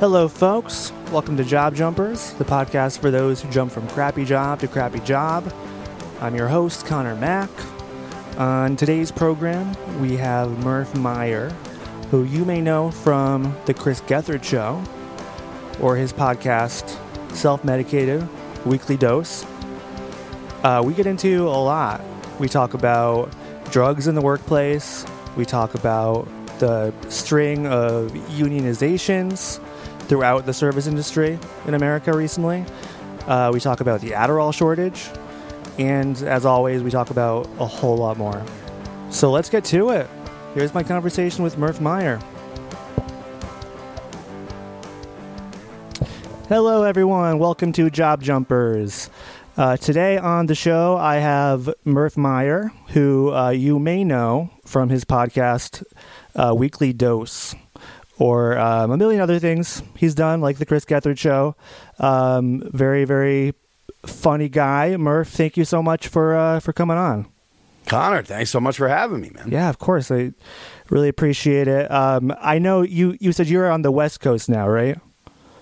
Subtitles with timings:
[0.00, 0.92] Hello, folks.
[1.10, 5.00] Welcome to Job Jumpers, the podcast for those who jump from crappy job to crappy
[5.00, 5.52] job.
[6.20, 7.50] I'm your host, Connor Mack.
[8.36, 11.50] On today's program, we have Murf Meyer,
[12.12, 14.80] who you may know from The Chris Gethard Show
[15.80, 16.96] or his podcast,
[17.34, 18.24] Self Medicated
[18.64, 19.44] Weekly Dose.
[20.62, 22.00] Uh, we get into a lot.
[22.38, 23.34] We talk about
[23.72, 25.04] drugs in the workplace,
[25.36, 26.28] we talk about
[26.60, 29.58] the string of unionizations
[30.08, 32.64] throughout the service industry in America recently.
[33.26, 35.08] Uh, we talk about the Adderall shortage.
[35.78, 38.42] And as always, we talk about a whole lot more.
[39.10, 40.08] So let's get to it.
[40.54, 42.18] Here's my conversation with Murf Meyer.
[46.48, 47.38] Hello, everyone.
[47.38, 49.10] Welcome to Job Jumpers.
[49.58, 54.88] Uh, today on the show, I have Murf Meyer, who uh, you may know from
[54.88, 55.84] his podcast,
[56.34, 57.54] uh, Weekly Dose
[58.18, 61.54] or um, a million other things he's done, like the Chris Gethard show.
[61.98, 63.54] Um, very, very
[64.06, 64.94] funny guy.
[64.98, 67.26] Murf, thank you so much for uh, for coming on.
[67.86, 69.50] Connor, thanks so much for having me, man.
[69.50, 70.10] Yeah, of course.
[70.10, 70.32] I
[70.90, 71.90] really appreciate it.
[71.90, 73.16] Um, I know you.
[73.20, 74.98] You said you're on the West Coast now, right?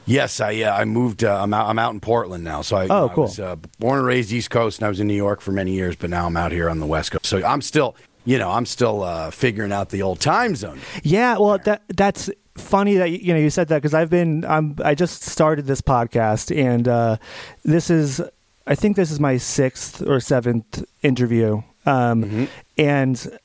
[0.07, 1.25] Yes, I uh, I moved.
[1.25, 1.69] Uh, I'm out.
[1.69, 2.63] I'm out in Portland now.
[2.63, 3.25] So I, oh, you know, cool.
[3.25, 5.53] I was uh, born and raised East Coast, and I was in New York for
[5.53, 5.97] many years.
[5.97, 7.27] But now I'm out here on the West Coast.
[7.27, 10.81] So I'm still, you know, I'm still uh, figuring out the old time zone.
[11.03, 14.77] Yeah, well, that that's funny that you know you said that because I've been I'm
[14.85, 17.17] I just started this podcast and uh,
[17.65, 18.21] this is
[18.67, 22.45] I think this is my sixth or seventh interview, um, Mm-hmm.
[22.79, 23.39] and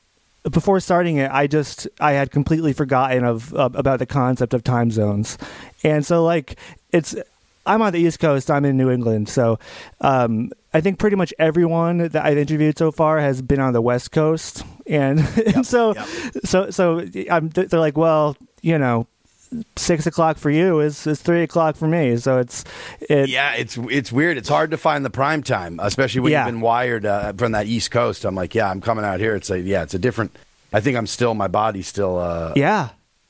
[0.50, 4.64] before starting it, I just I had completely forgotten of uh, about the concept of
[4.64, 5.38] time zones,
[5.84, 6.58] and so like
[6.92, 7.16] it's
[7.68, 9.60] I'm on the East Coast, I'm in New England, so
[10.00, 13.82] um, I think pretty much everyone that I've interviewed so far has been on the
[13.82, 15.20] West Coast, and,
[15.56, 16.08] and so yep.
[16.44, 19.08] so so I'm, they're like, well, you know,
[19.76, 22.64] six o'clock for you is is three o'clock for me, so it's
[23.02, 24.38] it, Yeah, it's it's weird.
[24.38, 26.46] It's hard to find the prime time, especially when Yeah.
[26.46, 28.24] you've been wired uh, from that East Coast.
[28.26, 29.36] I'm like, yeah, I'm coming out here.
[29.36, 30.36] It's like, yeah, it's a different.
[30.74, 32.90] I think I'm still my body's still uh, yeah,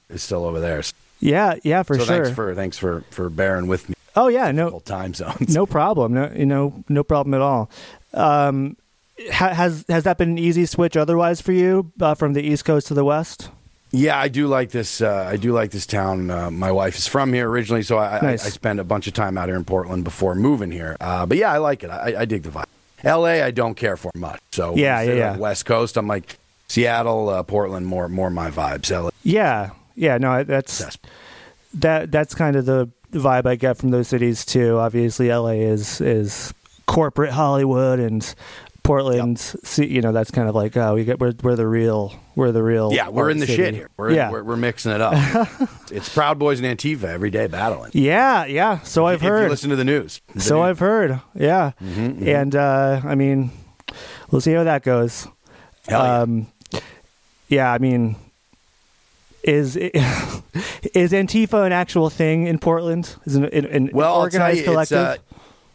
[0.10, 0.84] is still over there.
[1.20, 2.06] Yeah, yeah, for sure.
[2.06, 3.96] thanks for thanks for for bearing with me.
[4.16, 5.54] oh yeah, no, time zones.
[5.56, 7.70] no problem, no, you know, no problem at all.
[8.14, 8.76] Um,
[9.32, 12.66] ha- has has that been an easy switch otherwise for you uh, from the East
[12.66, 13.50] Coast to the West?
[13.92, 15.02] Yeah, I do like this.
[15.02, 16.30] Uh, I do like this town.
[16.32, 18.44] Uh, my wife is from here originally, so I, Nice.
[18.44, 20.96] I, I spent a bunch of time out here in Portland before moving here.
[21.02, 21.90] Uh, but yeah, I like it.
[21.90, 22.66] I, I dig the vibe.
[23.04, 23.42] L.A.
[23.42, 24.40] I don't care for much.
[24.54, 25.38] So Yeah, yeah, yeah.
[25.38, 26.38] West Coast, I'm like
[26.68, 28.92] Seattle, uh, Portland, more more my vibes.
[28.92, 29.12] L.A.
[29.24, 30.98] Yeah, yeah, no, that's
[31.74, 34.78] that that's kind of the vibe I get from those cities too.
[34.78, 36.54] Obviously, LA is is
[36.86, 38.34] corporate Hollywood, and
[38.84, 42.14] Portland, see, you know, that's kind of like oh, we get we're we're the real
[42.36, 43.56] we're the real Yeah, we're in the city.
[43.64, 43.90] shit here.
[43.98, 44.32] We're, yeah.
[44.32, 45.14] we're we're mixing it up.
[45.92, 47.92] it's Proud Boys and Antifa every day battling.
[47.94, 48.80] yeah, yeah.
[48.80, 49.50] So I've if you heard.
[49.52, 50.22] listen to the news.
[50.34, 50.66] The So news.
[50.70, 51.22] I've heard.
[51.36, 53.52] Yeah, Mm-hmm, and uh, I mean,
[54.32, 55.28] we'll see how that goes.
[55.88, 56.20] Hell yeah.
[56.22, 56.48] Um,
[57.50, 58.16] yeah, I mean,
[59.44, 63.16] is is Antifa an actual thing in Portland?
[63.26, 65.24] Is it an, an well, organized you, it's, collective?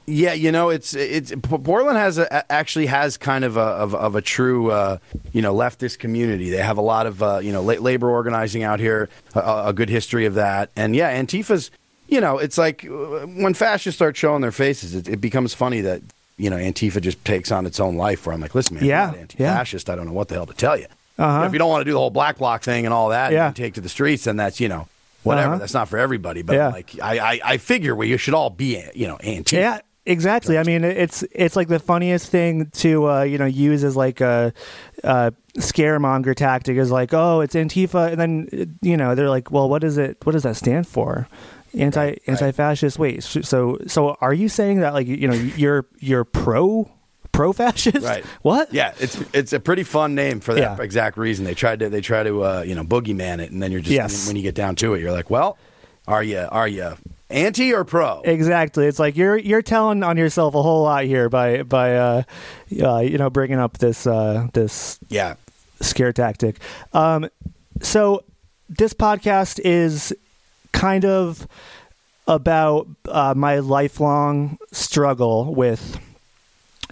[0.07, 4.15] Yeah, you know, it's it's Portland has a, actually has kind of a of, of
[4.15, 4.99] a true uh,
[5.33, 6.51] you know leftist community.
[6.51, 9.73] They have a lot of uh, you know la- labor organizing out here, a, a
[9.73, 11.71] good history of that, and yeah, Antifa's.
[12.09, 15.81] You know, it's like uh, when fascists start showing their faces, it, it becomes funny
[15.81, 16.03] that
[16.37, 18.25] you know Antifa just takes on its own life.
[18.27, 19.91] Where I'm like, listen, man, Yeah, anti-fascist.
[19.91, 20.87] I don't know what the hell to tell you.
[21.19, 21.47] Uh-huh.
[21.47, 23.49] If you don't want to do the whole black bloc thing and all that, Yeah.
[23.49, 24.87] and take to the streets, then that's you know
[25.25, 25.55] whatever.
[25.55, 25.59] Uh-huh.
[25.59, 26.43] That's not for everybody.
[26.43, 26.69] But Yeah.
[26.69, 29.57] like, I, I I figure we should all be you know anti.
[29.57, 30.57] Yeah, exactly.
[30.59, 34.21] I mean, it's it's like the funniest thing to uh, you know use as like
[34.21, 34.53] a,
[35.05, 39.69] a scaremonger tactic is like, oh, it's Antifa, and then you know they're like, well,
[39.69, 40.17] what is it?
[40.25, 41.29] What does that stand for?
[41.77, 42.21] Anti Right, right.
[42.27, 42.99] anti-fascist.
[42.99, 46.91] Wait, so so are you saying that like you know you're you're pro
[47.33, 48.03] pro fascist?
[48.07, 48.25] Right.
[48.43, 48.73] What?
[48.73, 50.83] Yeah, it's it's a pretty fun name for that Yeah.
[50.83, 51.45] exact reason.
[51.45, 53.93] They tried to they try to uh, you know boogeyman it, and then you're just
[53.93, 54.27] Yes.
[54.27, 55.59] when you get down to it, you're like, well,
[56.09, 56.97] are you are you
[57.31, 58.21] anti or pro?
[58.23, 58.87] Exactly.
[58.87, 62.23] It's like you're you're telling on yourself a whole lot here by by uh,
[62.83, 65.35] uh you know bringing up this uh this Yeah,
[65.81, 66.57] scare tactic.
[66.93, 67.29] Um,
[67.83, 68.25] so
[68.69, 70.15] this podcast is
[70.73, 71.47] kind of
[72.29, 75.99] about uh, my lifelong struggle with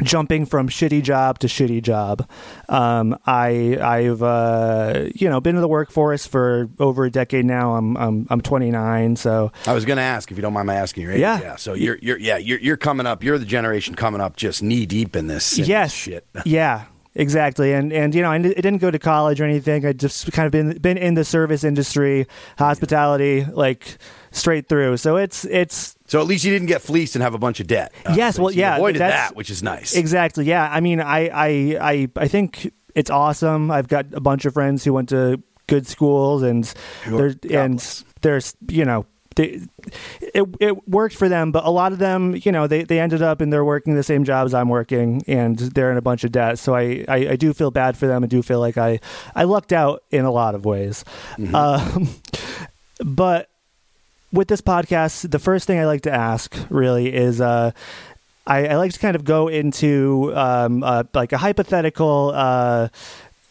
[0.02, 2.29] jumping from shitty job to shitty job.
[2.69, 7.75] Um, I I've uh, you know been in the workforce for over a decade now.
[7.75, 10.75] I'm I'm I'm 29, so I was going to ask if you don't mind my
[10.75, 11.20] asking your age.
[11.20, 11.41] Yeah.
[11.41, 11.56] yeah.
[11.56, 13.23] So you're you're yeah you're you're coming up.
[13.23, 15.58] You're the generation coming up just knee deep in this.
[15.58, 16.26] in this shit.
[16.44, 16.87] yeah.
[17.17, 19.87] Exactly, and and you know, I I didn't go to college or anything.
[19.87, 22.26] I just kind of been been in the service industry,
[22.58, 23.99] hospitality, like
[24.32, 24.96] straight through.
[24.96, 27.67] So it's it's So at least you didn't get fleeced and have a bunch of
[27.67, 27.93] debt.
[28.05, 29.95] Uh, Yes, so well, you yeah, avoided that's- that, which is nice.
[29.97, 30.45] Exactly.
[30.45, 30.69] Yeah.
[30.71, 31.49] I mean, I, I,
[31.81, 33.71] I, I think it's awesome.
[33.71, 36.71] I've got a bunch of friends who went to good schools, and
[37.05, 37.33] Sure.
[37.51, 39.06] and there's you know.
[39.37, 39.62] They,
[40.21, 43.21] it it worked for them, but a lot of them, you know, they, they ended
[43.21, 46.31] up and they're working the same jobs I'm working, and they're in a bunch of
[46.31, 46.61] debt.
[46.61, 48.23] So I, I, I do feel bad for them.
[48.23, 49.01] I do feel like I
[49.35, 51.05] I lucked out in a lot of ways.
[51.53, 52.11] Um,
[53.05, 53.49] but
[54.34, 57.70] with this podcast, the first thing I like to ask really is uh,
[58.46, 62.88] I, I like to kind of go into um, uh, like a hypothetical uh,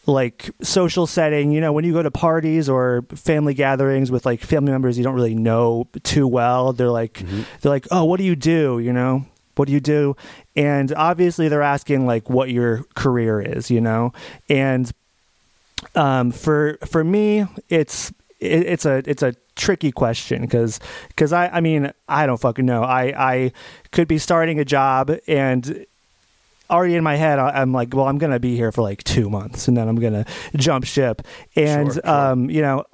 [0.06, 1.50] like social setting.
[1.52, 5.04] You know, when you go to parties or family gatherings with like family members you
[5.04, 7.24] don't really know too well, they're like
[7.60, 8.78] they're like, oh, what do you do?
[8.78, 9.24] You know.
[9.56, 10.16] What do you do?
[10.56, 14.12] And obviously, they're asking like what your career is, you know.
[14.48, 14.90] And
[15.94, 18.12] um, for for me, it's
[18.44, 22.66] it, it's a it's a tricky question because because I I mean I don't fucking
[22.66, 22.82] know.
[22.82, 23.52] I I
[23.92, 25.86] could be starting a job and
[26.70, 29.68] already in my head I'm like, well, I'm gonna be here for like two months
[29.68, 30.24] and then I'm gonna
[30.56, 31.22] jump ship.
[31.56, 32.10] And Sure, sure.
[32.32, 32.84] um, you know,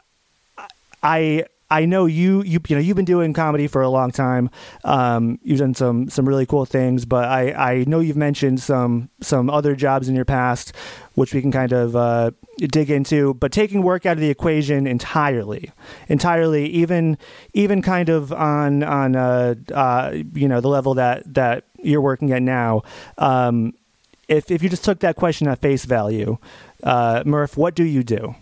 [1.03, 4.51] I I know you you you know you've been doing comedy for a long time.
[4.85, 9.09] Um, you've done some some really cool things, but I I know you've mentioned some
[9.21, 10.73] some other jobs in your past,
[11.15, 13.35] which we can kind of uh, dig into.
[13.35, 15.71] But taking work out of the equation entirely,
[16.09, 17.17] entirely, even
[17.55, 22.33] even kind of on on uh, uh, you know the level that that you're working
[22.33, 22.83] at now.
[23.19, 23.75] Um,
[24.27, 26.39] if if you just took that question at face value,
[26.83, 28.35] uh, Murf, what do you do?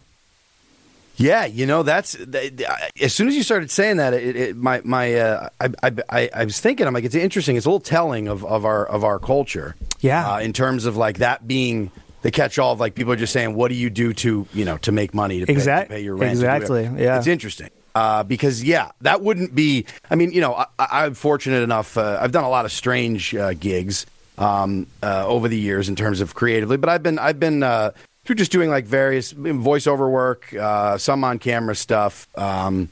[1.19, 2.69] Yeah, you know that's th- th-
[3.03, 6.31] as soon as you started saying that, it, it, my my uh, I, I, I
[6.35, 7.57] I was thinking, I'm like, it's interesting.
[7.57, 9.75] It's a little telling of, of our of our culture.
[10.01, 10.35] Yeah.
[10.35, 11.91] uh, in terms of like that being
[12.23, 14.79] the catch-all of like people are just saying, what do you do to you know
[14.79, 16.31] to make money to pay, to pay your rent?
[16.33, 17.19] exactly, yeah.
[17.19, 17.71] it's interesting.
[17.97, 19.87] Uh, because yeah, that wouldn't be.
[20.09, 21.99] I mean, you know, I, I- I'm fortunate enough.
[21.99, 24.07] Uh, I've done a lot of strange uh, gigs
[24.37, 27.91] um, uh, over the years in terms of creatively, but I've been I've been uh,
[28.29, 32.29] through just doing like various voiceover work, uh, some on camera stuff.
[32.37, 32.91] Um,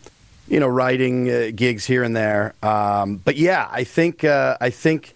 [0.49, 2.55] you know, writing uh, gigs here and there.
[2.63, 5.15] Um, but yeah, I think uh, I think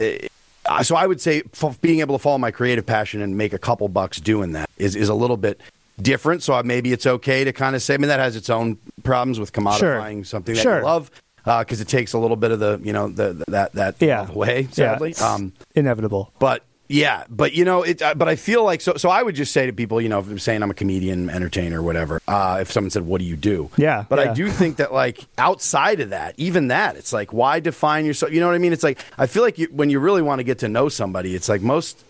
[0.00, 3.52] uh, so I would say f- being able to follow my creative passion and make
[3.52, 5.60] a couple bucks doing that is, is a little bit
[6.00, 6.44] different.
[6.44, 9.40] So maybe it's okay to kind of say, I mean, that has its own problems
[9.40, 10.78] with commodifying something that Sure.
[10.78, 11.10] you love
[11.44, 14.28] because it takes a little bit of the, you know, the, that, that Yeah.
[14.30, 15.10] away, Yeah, sadly.
[15.10, 16.30] it's um, inevitable.
[16.38, 18.00] but yeah, but you know, it.
[18.00, 18.94] Uh, but I feel like so.
[18.96, 21.28] So I would just say to people, you know, if I'm saying I'm a comedian,
[21.28, 22.22] entertainer, whatever.
[22.26, 24.30] Uh, if someone said, "What do you do?" Yeah, But yeah.
[24.30, 28.32] I do think that like outside of that, even that, it's like why define yourself?
[28.32, 28.72] You know what I mean?
[28.72, 31.34] It's like I feel like you, when you really want to get to know somebody,
[31.34, 32.02] it's like most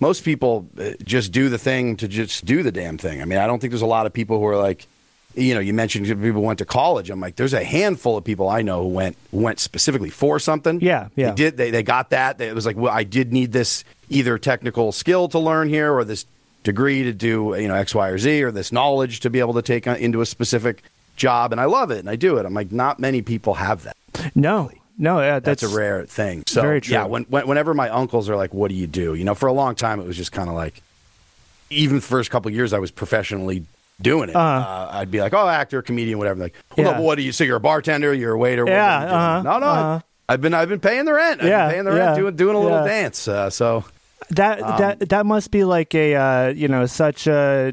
[0.00, 3.22] most people uh, just do the thing to just do the damn thing.
[3.22, 4.86] I mean, I don't think there's a lot of people who are like.
[5.36, 7.10] You know, you mentioned people went to college.
[7.10, 10.80] I'm like, there's a handful of people I know who went went specifically for something.
[10.80, 11.30] Yeah, yeah.
[11.30, 12.40] They did they, they got that.
[12.40, 16.04] It was like, well, I did need this either technical skill to learn here or
[16.04, 16.24] this
[16.62, 19.54] degree to do, you know, X, Y, or Z, or this knowledge to be able
[19.54, 20.82] to take on- into a specific
[21.16, 21.52] job.
[21.52, 22.46] And I love it and I do it.
[22.46, 23.96] I'm like, not many people have that.
[24.34, 26.44] No, no, yeah, That's, that's, a rare thing.
[26.46, 26.94] So, very true.
[26.94, 29.14] yeah, when, when, whenever my uncles are like, what do you do?
[29.14, 30.82] You know, for a long time, it was just kind of like,
[31.68, 33.64] even the first couple of years I was professionally
[34.00, 34.68] doing it, Uh-huh.
[34.68, 36.40] uh, I'd be like, oh, actor, comedian, whatever.
[36.40, 36.96] Like, well, no, Yeah.
[36.98, 37.32] but what do you?
[37.32, 38.64] So you're a bartender, you're a waiter.
[38.66, 39.14] Yeah, are you doing?
[39.14, 40.00] uh-huh, no, no, uh-huh.
[40.28, 41.40] I've been I've been paying the rent.
[41.40, 42.84] I've Yeah, been paying the yeah, rent, doing doing a little yeah.
[43.02, 43.28] dance.
[43.28, 43.84] Uh, so
[44.30, 47.72] that Um, that that must be like a uh, you know such a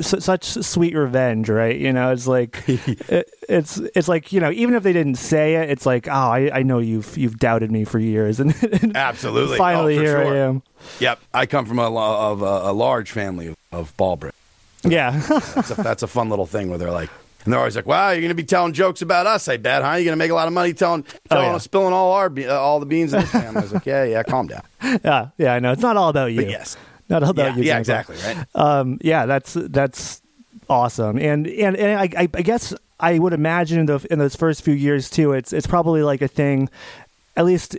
[0.00, 1.76] su- such sweet revenge, right?
[1.78, 5.54] You know, it's like it, it's it's like you know even if they didn't say
[5.54, 8.52] it, it's like oh I, I know you've you've doubted me for years, and
[8.96, 10.34] absolutely, finally Oh, here sure.
[10.34, 10.62] I am.
[10.98, 14.18] Yep, I come from a of a, a large family of, of ball.
[14.84, 17.08] Yeah, That's a, that's a fun little thing where they're like,
[17.44, 19.82] and they're always like, "Wow, you're going to be telling jokes about us, I bet,
[19.82, 19.92] huh?
[19.92, 21.58] You're going to make a lot of money telling, telling Oh, yeah.
[21.58, 24.04] spilling all our be- uh, all the beans in this family." I was like, "Yeah,
[24.04, 24.62] yeah, calm down."
[25.04, 25.54] yeah, yeah.
[25.54, 26.42] I know it's not all about you.
[26.42, 26.76] But yes,
[27.08, 27.62] not all about yeah, you.
[27.64, 28.44] yeah, exactly, right.
[28.54, 30.20] um, yeah, that's that's
[30.68, 34.36] awesome, and and, and I, I, I guess I would imagine in, the, in those
[34.36, 36.68] first few years too, it's it's probably like a thing.
[37.36, 37.78] At least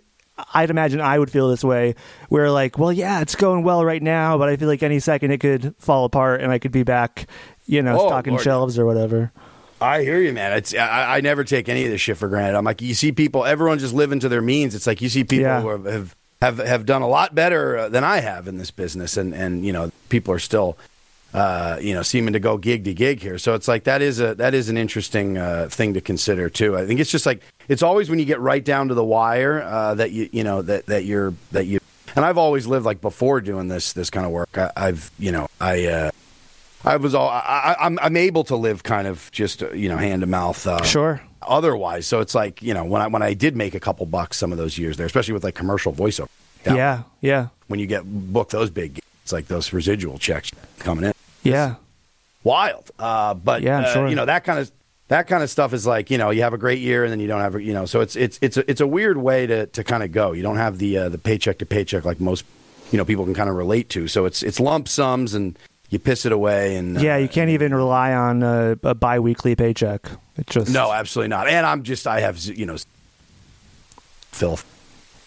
[0.54, 1.96] I'd imagine I would feel this way,
[2.30, 5.32] where like, well, yeah, it's going well right now, but I feel like any second
[5.32, 7.28] it could fall apart, and I could be back,
[7.68, 8.44] you know, Oh, stocking Lord.
[8.44, 9.32] shelves or whatever.
[9.80, 10.54] I hear you, man.
[10.54, 12.58] It's I, I never take any of this shit for granted.
[12.58, 14.74] I'm like, you see people, everyone just living to their means.
[14.76, 15.62] It's like you see people Yeah.
[15.62, 19.18] who have, have have done a lot better uh, than I have in this business,
[19.18, 20.78] and and you know, people are still.
[21.34, 24.20] Uh, you know, seeming to go gig to gig here, so it's like that is
[24.20, 26.78] a that is an interesting uh, thing to consider too.
[26.78, 29.64] I think it's just like it's always when you get right down to the wire
[29.64, 31.80] uh, that you you know that that you're that you
[32.16, 34.56] and I've always lived like before doing this this kind of work.
[34.56, 36.12] I, I've you know I uh,
[36.86, 37.40] I was all I,
[37.80, 40.68] I, I'm I'm able to live kind of just uh, you know hand to mouth.
[40.68, 41.20] Uh, Sure.
[41.42, 42.06] otherwise.
[42.06, 44.52] So it's like you know when I when I did make a couple bucks some
[44.52, 46.30] of those years there, especially with like commercial voiceover.
[46.66, 51.13] Yeah, yeah, When you get booked those big, it's like those residual checks coming in.
[51.44, 51.76] Yeah.
[52.44, 52.92] Wild.
[53.00, 54.08] Uh, but Yeah, I'm uh, sure.
[54.08, 54.72] you know that kind of
[55.08, 57.20] that kind of stuff is like you know you have a great year and then
[57.20, 59.68] you don't have you know so it's it's it's a, it's a weird way to
[59.68, 60.32] to kind of go.
[60.32, 62.46] You don't have the uh, the paycheck to paycheck like most
[62.92, 64.08] you know people can kind of relate to.
[64.08, 65.58] So it's it's lump sums and
[65.90, 69.56] you piss it away and uh, Yeah, you can't even rely on a, a biweekly
[69.56, 70.10] paycheck.
[70.38, 71.48] It just No, absolutely not.
[71.48, 72.78] And I'm just I have you know
[74.32, 74.66] filth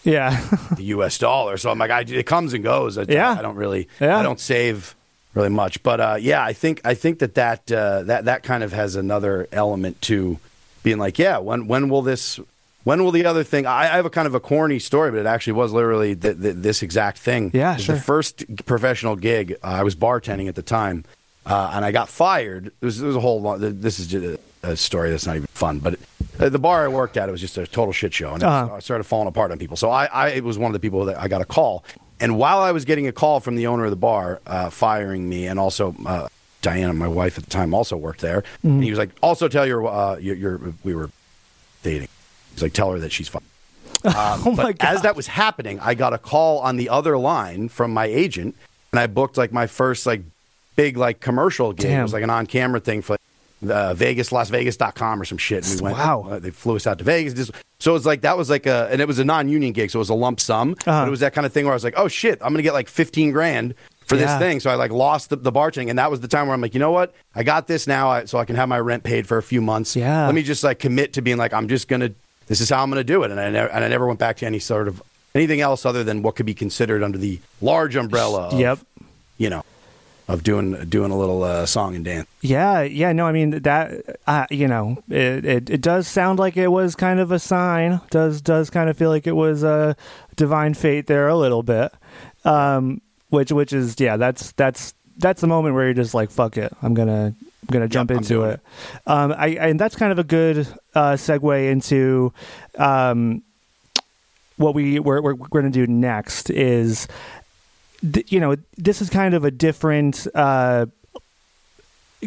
[0.03, 0.45] Yeah,
[0.75, 1.17] the U.S.
[1.17, 2.97] dollar, so I'm like I, it comes and goes.
[2.97, 3.31] I, Yeah.
[3.31, 4.17] I don't really Yeah.
[4.17, 4.96] I don't save
[5.37, 8.63] really much, but uh, yeah, I think I think that that uh, that that kind
[8.63, 10.39] of has another element to
[10.83, 12.39] being like, yeah, when when will this?
[12.83, 13.65] When will the other thing?
[13.65, 16.41] I, I have a kind of a corny story, but it actually was literally th-
[16.41, 17.51] th- this exact thing.
[17.53, 17.95] Yeah, sure.
[17.95, 21.03] The first professional gig, uh, I was bartending at the time,
[21.45, 22.67] uh, and I got fired.
[22.67, 23.41] It was, it was a whole.
[23.41, 25.99] Long, this is just a, a story that's not even fun, but
[26.39, 28.45] uh, the bar I worked at, it was just a total shit show, and it
[28.45, 28.75] Uh-huh.
[28.75, 29.75] I started falling apart on people.
[29.75, 31.83] So I, I it was one of the people that I got a call,
[32.19, 35.27] and while I was getting a call from the owner of the bar uh, firing
[35.29, 36.27] me, and also uh,
[36.61, 39.65] Diana, my wife at the time, also worked there, and he was like, "Also tell
[39.65, 41.09] your uh, your, your we were
[41.83, 42.07] dating."
[42.53, 43.43] He's like, "Tell her that she's fine."
[44.05, 44.13] Um,
[44.45, 47.67] Oh my but as that was happening, I got a call on the other line
[47.67, 48.55] from my agent,
[48.91, 50.21] and I booked like my first like
[50.75, 51.91] big like commercial gig.
[51.91, 53.21] It was like an on camera thing for like,
[53.69, 55.65] uh, Vegas, LasVegas.com or some shit.
[55.69, 55.97] And we went.
[55.97, 56.25] Wow.
[56.29, 57.33] uh, they flew us out to Vegas.
[57.33, 59.91] Just- So it was like that was like a, and it was a non-union gig,
[59.91, 60.71] so it was a lump sum.
[60.85, 61.01] Uh-huh.
[61.01, 62.63] But it was that kind of thing where I was like, oh shit, I'm gonna
[62.63, 64.25] get like 15 grand for Yeah.
[64.25, 64.59] this thing.
[64.59, 66.73] So I like lost the, the bartending, and that was the time where I'm like,
[66.73, 69.27] you know what, I got this now, I, so I can have my rent paid
[69.27, 69.95] for a few months.
[69.95, 70.25] Yeah.
[70.25, 72.11] Let me just like commit to being like, I'm just gonna,
[72.47, 74.37] this is how I'm gonna do it, and I never, and I never went back
[74.37, 75.01] to any sort of
[75.35, 78.47] anything else other than what could be considered under the large umbrella.
[78.47, 78.79] Of, Yep.
[79.37, 79.63] You know,
[80.27, 82.27] of doing doing a little uh, song and dance.
[82.41, 84.19] Yeah, yeah, no, I mean that.
[84.25, 88.01] Uh, you know, it, it it does sound like it was kind of a sign.
[88.09, 89.95] Does does kind of feel like it was a
[90.35, 91.91] divine fate there a little bit.
[92.43, 96.57] Um, which which is yeah, that's that's that's the moment where you're just like, fuck
[96.57, 98.59] it, I'm gonna I'm gonna jump I'm into doing it.
[99.05, 102.33] Um, I and that's kind of a good uh, segue into
[102.77, 103.43] um
[104.57, 107.07] what we we're we're, we're going to do next is
[108.01, 110.85] th- you know this is kind of a different uh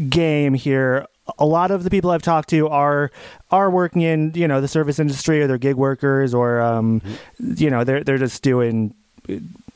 [0.09, 1.07] game here
[1.39, 3.11] a lot of the people I've talked to are
[3.51, 7.03] are working in you know the service industry or they're gig workers or um,
[7.39, 8.95] you know they're they're just doing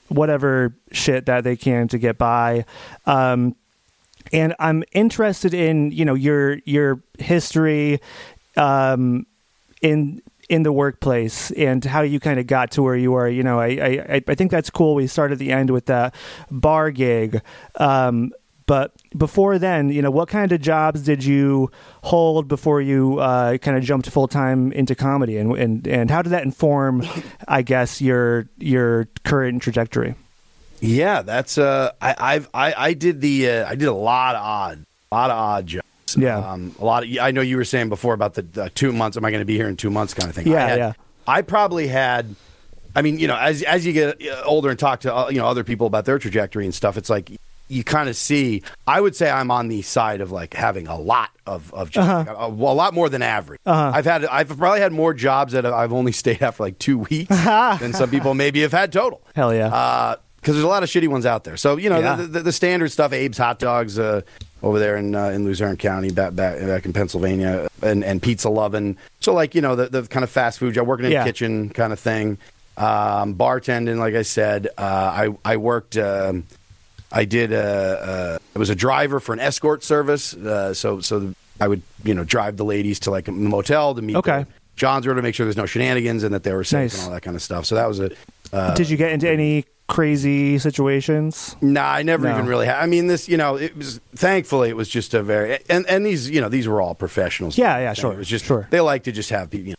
[0.08, 2.64] whatever shit that they can to get by.
[3.06, 3.56] Um,
[4.32, 8.00] and I'm interested in you know your your history
[8.56, 9.26] um,
[9.82, 13.28] in in the workplace and how you kind of got to where you are.
[13.28, 13.66] You know, I
[14.08, 14.94] I, I think that's cool.
[14.94, 16.14] We start at the end with that
[16.50, 17.40] bar gig.
[17.76, 18.32] Um,
[18.66, 21.70] but before then, you know, what kind of jobs did you
[22.02, 26.22] hold before you uh, kind of jumped full time into comedy, and, and and how
[26.22, 27.02] did that inform,
[27.46, 30.14] I guess, your your current trajectory?
[30.80, 34.42] Yeah, that's uh, I, I've I, I did the uh, I did a lot of
[34.42, 35.88] odd, a lot of odd jobs.
[36.16, 36.38] Yeah.
[36.38, 37.10] um, a lot of.
[37.20, 39.16] I know you were saying before about the, the two months.
[39.16, 40.14] Am I going to be here in two months?
[40.14, 40.46] Kind of thing.
[40.48, 40.92] Yeah, I had- yeah.
[41.26, 42.34] I probably had.
[42.96, 45.38] I mean, you know, as as you get uh, older and talk to uh, you
[45.38, 47.32] know other people about their trajectory and stuff, it's like
[47.68, 48.62] you kind of see.
[48.86, 52.28] I would say I'm on the side of like having a lot of of jobs,
[52.28, 52.44] Uh-huh.
[52.44, 53.60] a, a lot more than average.
[53.66, 56.98] I've had I've probably had more jobs that I've only stayed at for like two
[56.98, 60.16] weeks than some people maybe have had total Hell yeah!
[60.36, 61.56] because there's a lot of shitty ones out there.
[61.56, 62.16] So you know Yeah.
[62.16, 64.20] the, the, the standard stuff, Abe's hot dogs uh,
[64.64, 68.48] over there in uh, in Luzerne County, back, back back in Pennsylvania, and, and pizza
[68.48, 68.96] loving.
[69.20, 71.22] So like you know the, the kind of fast food job, working in Yeah.
[71.22, 72.38] a kitchen kind of thing,
[72.76, 73.98] um, bartending.
[73.98, 75.96] Like I said, uh, I I worked.
[75.96, 76.44] Um,
[77.12, 77.52] I did.
[77.52, 80.34] Uh, uh, I was a driver for an escort service.
[80.34, 84.02] Uh, so so I would you know drive the ladies to like a motel to
[84.02, 84.16] meet.
[84.16, 84.44] Okay.
[84.44, 86.98] the John's to make sure there's no shenanigans and that they were safe Nice.
[86.98, 87.64] and all that kind of stuff.
[87.66, 88.10] So that was a.
[88.52, 91.56] Uh, did you get into any crazy situations?
[91.60, 92.34] Nah, I never No.
[92.34, 92.66] even really.
[92.66, 95.86] Had, I mean, this, you know, it was thankfully it was just a very and
[95.88, 97.58] and these, you know, these were all professionals.
[97.58, 98.66] Yeah, yeah, sure, It was just sure.
[98.70, 99.76] they like to just have people, you know,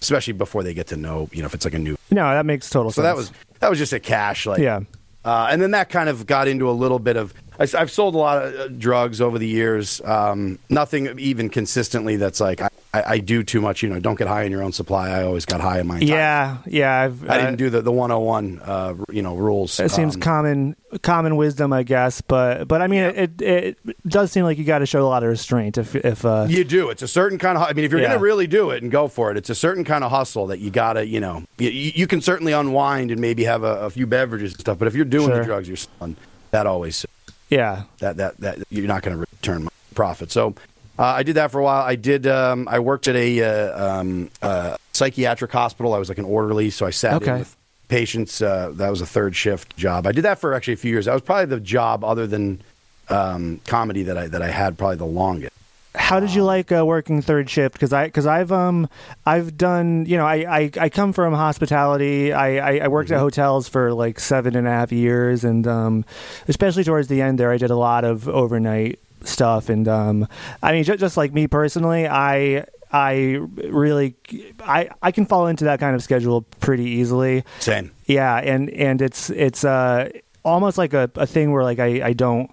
[0.00, 1.96] especially before they get to know, you know, if it's like a new.
[2.10, 3.04] No, that makes total So sense.
[3.12, 4.80] that was that was just a cash, like Yeah.
[5.24, 7.34] Uh, and then that kind of got into a little bit of.
[7.58, 10.00] I, have sold a lot of uh, drugs over the years.
[10.04, 13.82] Um, nothing even consistently that's like I, I, do too much.
[13.82, 15.10] You know, don't get high in your own supply.
[15.10, 15.98] I always got high in my.
[15.98, 17.00] yeah, yeah.
[17.00, 19.78] I've, I uh, didn't do the the 101, uh, you know, rules.
[19.80, 23.96] It seems Um, common common wisdom, I guess, but but I mean, it, it it
[24.08, 26.64] does seem like you got to show a lot of restraint if if uh, You
[26.64, 26.90] do.
[26.90, 27.64] It's a certain kind of.
[27.64, 28.08] I mean, if you're Yeah.
[28.08, 30.46] going to really do it and go for it, it's a certain kind of hustle
[30.48, 31.06] that you gotta.
[31.06, 34.60] You know, you, you can certainly unwind and maybe have a, a few beverages and
[34.60, 34.78] stuff.
[34.78, 35.38] But if you're doing Sure.
[35.38, 36.16] the drugs, you're selling.
[36.52, 37.04] That always
[37.48, 40.30] yeah that that that you're not going to return my profit.
[40.32, 40.54] So
[40.98, 41.82] Uh, I did that for a while.
[41.84, 42.26] I did.
[42.26, 45.92] Um, I worked at a uh, um, uh, psychiatric hospital.
[45.92, 47.32] I was like an orderly, so I sat Okay.
[47.32, 47.54] in with
[47.88, 48.40] patients.
[48.40, 50.06] Uh, that was a third shift job.
[50.06, 51.04] I did that for actually a few years.
[51.04, 52.62] That was probably the job other than
[53.10, 55.52] um, comedy that I that I had probably the longest.
[55.96, 57.72] How did you like uh, working third shift?
[57.72, 58.88] Because I because I've um
[59.24, 62.32] I've done you know I I, I come from hospitality.
[62.32, 66.04] I I, I worked at hotels for like seven and a half years, and um
[66.48, 69.68] especially towards the end there, I did a lot of overnight stuff.
[69.68, 70.28] And um
[70.62, 72.66] I mean just, just like me personally, I.
[72.92, 74.14] I really,
[74.60, 77.42] I I can fall into that kind of schedule pretty easily.
[77.58, 77.90] Same.
[78.06, 80.08] Yeah, and and it's it's uh
[80.44, 82.48] almost like a, a thing where like I, I don't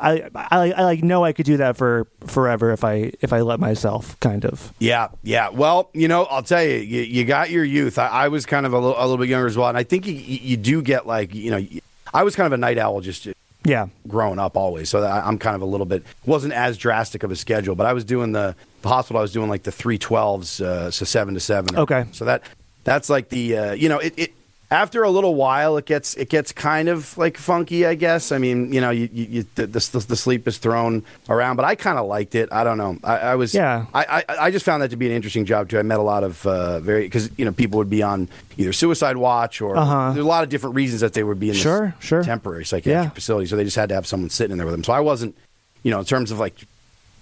[0.00, 3.40] I, I I like know I could do that for forever if I if I
[3.40, 4.72] let myself kind of.
[4.78, 5.48] Yeah, yeah.
[5.50, 7.98] Well, you know, I'll tell you, you, you got your youth.
[7.98, 9.82] I, I was kind of a little, a little bit younger as well, and I
[9.82, 11.66] think you, you do get like, you know,
[12.14, 13.28] I was kind of a night owl just
[13.64, 13.88] Yeah.
[14.06, 17.30] growing up always, so I, I'm kind of a little bit wasn't as drastic of
[17.30, 19.18] a schedule, but I was doing the the hospital.
[19.18, 21.76] I was doing like the three twelves, uh, so seven to seven.
[21.76, 22.06] or- Okay.
[22.12, 22.42] so that
[22.84, 24.14] that's like the uh, you know it.
[24.16, 24.32] it
[24.70, 28.32] after a little while, it gets it gets kind of like funky, I guess.
[28.32, 31.64] I mean, you know, you, you, you the, the the sleep is thrown around, but
[31.64, 32.50] I kind of liked it.
[32.52, 32.98] I don't know.
[33.02, 33.86] I, I was Yeah.
[33.94, 35.78] I, I I just found that to be an interesting job too.
[35.78, 38.74] I met a lot of uh, very because you know people would be on either
[38.74, 40.12] suicide watch or Uh-huh.
[40.12, 42.22] there's a lot of different reasons that they would be in this Sure, sure.
[42.22, 43.14] temporary psychiatric Yeah.
[43.14, 44.84] facility, so they just had to have someone sitting in there with them.
[44.84, 45.34] So I wasn't,
[45.82, 46.54] you know, in terms of like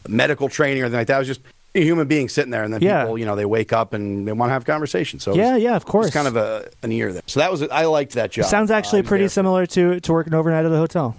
[0.08, 1.16] medical training or anything like that.
[1.16, 1.40] I was just
[1.76, 3.02] a human being sitting there, and then Yeah.
[3.02, 5.20] people, you know, they wake up and they want to have conversation.
[5.20, 7.22] So Yeah, was- yeah, of course, it's kind of a an ear there.
[7.26, 8.46] So that was I liked that job.
[8.46, 9.28] Sounds Uh, actually pretty there.
[9.30, 11.14] similar to to working overnight at a hotel.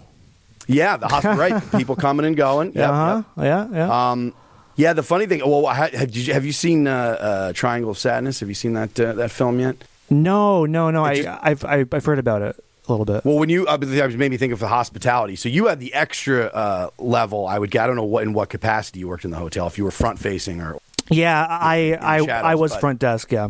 [0.67, 1.61] Yeah, the hospital, right?
[1.77, 2.73] People coming and going.
[2.75, 3.21] Yep, uh huh.
[3.41, 4.11] Yeah, yeah.
[4.11, 4.33] Um,
[4.75, 5.41] yeah, the funny thing.
[5.45, 8.41] Well, have you, have you seen uh, uh, Triangle of Sadness?
[8.41, 9.75] Have you seen that uh, that film yet?
[10.09, 11.03] no, no, no.
[11.05, 12.55] I just- I've I've heard about it
[12.87, 13.23] a little bit.
[13.25, 15.35] Well, when you uh, made me think of the hospitality.
[15.35, 17.47] So you had the extra uh, level.
[17.47, 17.75] I would.
[17.75, 19.67] I don't know what in what capacity you worked in the hotel.
[19.67, 20.77] If you were front facing or
[21.09, 23.31] yeah, I I shadows, I was but- front desk.
[23.31, 23.49] Yeah.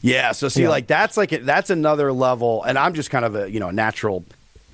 [0.00, 0.32] yeah.
[0.32, 0.70] So see, Yeah.
[0.70, 2.62] like that's like that's another level.
[2.64, 4.24] And I'm just kind of a you know natural,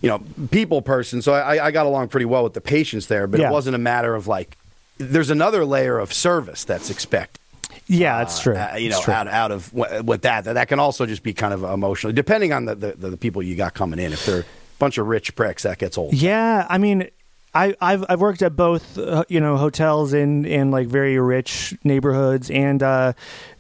[0.01, 0.20] you know,
[0.51, 1.22] people person.
[1.22, 3.27] So I, I got along pretty well with the patients there.
[3.27, 3.48] But Yeah.
[3.48, 4.57] it wasn't a matter of like.
[4.98, 7.40] There's another layer of service that's expected.
[7.87, 8.57] Yeah, that's true.
[8.57, 9.15] Uh, you know, true.
[9.15, 12.65] out, out of with that, that can also just be kind of emotional, depending on
[12.65, 14.13] the, the, the people you got coming in.
[14.13, 14.45] If they're a
[14.79, 16.15] bunch of rich pricks, that gets old.
[16.15, 17.11] Yeah, I mean,
[17.55, 21.75] I, I've I've worked at both, uh, you know, hotels in in like very rich
[21.85, 23.13] neighborhoods, and uh,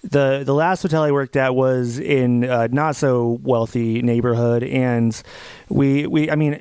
[0.02, 5.20] the the last hotel I worked at was in a not so wealthy neighborhood, and
[5.68, 6.60] we we I mean.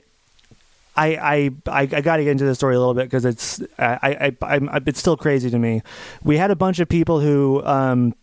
[1.01, 3.61] I I, I, I got to get into the story a little bit because it's
[3.79, 5.81] I, I I'm, it's still crazy to me.
[6.23, 8.15] We had a bunch of people who um,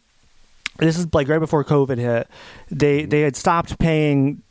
[0.78, 2.28] this is like right before COVID hit.
[2.70, 4.42] They they had stopped paying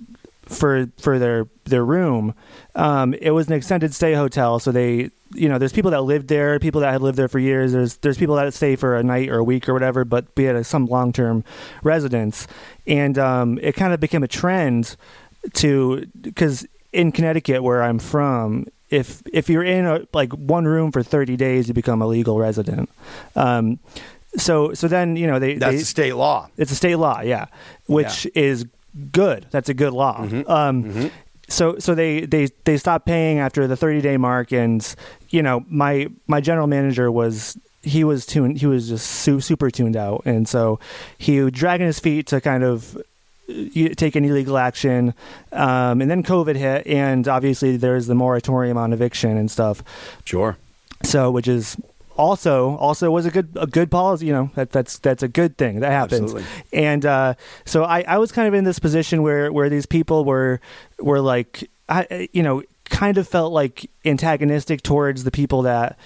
[0.44, 2.34] for for their their room.
[2.76, 6.28] Um, it was an extended stay hotel, so they you know there's people that lived
[6.28, 7.72] there, people that had lived there for years.
[7.72, 10.46] There's there's people that stay for a night or a week or whatever, but we
[10.46, 11.44] had a, some long term
[11.84, 12.48] residents,
[12.86, 14.96] and um, it kind of became a trend
[15.54, 18.66] to because in Connecticut where I'm from.
[18.90, 22.40] If if you're in a, like one room for 30 days, you become a legal
[22.40, 22.90] resident.
[23.36, 23.80] Um,
[24.38, 26.50] so so then you know they That's they, the state law.
[26.58, 27.46] it's a state law, yeah,
[27.88, 28.66] which is
[29.12, 29.46] good.
[29.52, 30.22] That's a good law.
[30.22, 30.50] Mm-hmm.
[30.50, 31.12] Um,
[31.50, 34.84] So so they they they stopped paying after the 30 day mark, and
[35.30, 39.70] you know my my general manager was he was tuned he was just su- super
[39.72, 40.80] tuned out, and so
[41.18, 42.98] he was dragging his feet to kind of
[43.96, 45.14] take any legal action.
[45.52, 49.84] Um, and then COVID hit, and obviously there's the moratorium on eviction and stuff.
[50.26, 50.58] Sure.
[51.04, 51.78] So, which is
[52.18, 54.26] also also was a good a good policy.
[54.26, 56.34] You know that that's that's a good thing that happens.
[56.34, 56.48] Absolutely.
[56.74, 57.34] And uh,
[57.66, 60.60] so I, I was kind of in this position where where these people were
[61.00, 65.98] were like I you know kind of felt like antagonistic towards the people that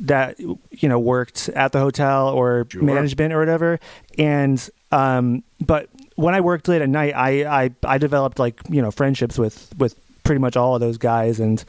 [0.00, 2.82] that you know worked at the hotel or Sure.
[2.82, 3.78] management or whatever
[4.18, 8.80] and um but when i worked late at night i i i developed like you
[8.82, 11.64] know friendships with with pretty much all of those guys and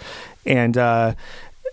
[0.45, 1.13] and uh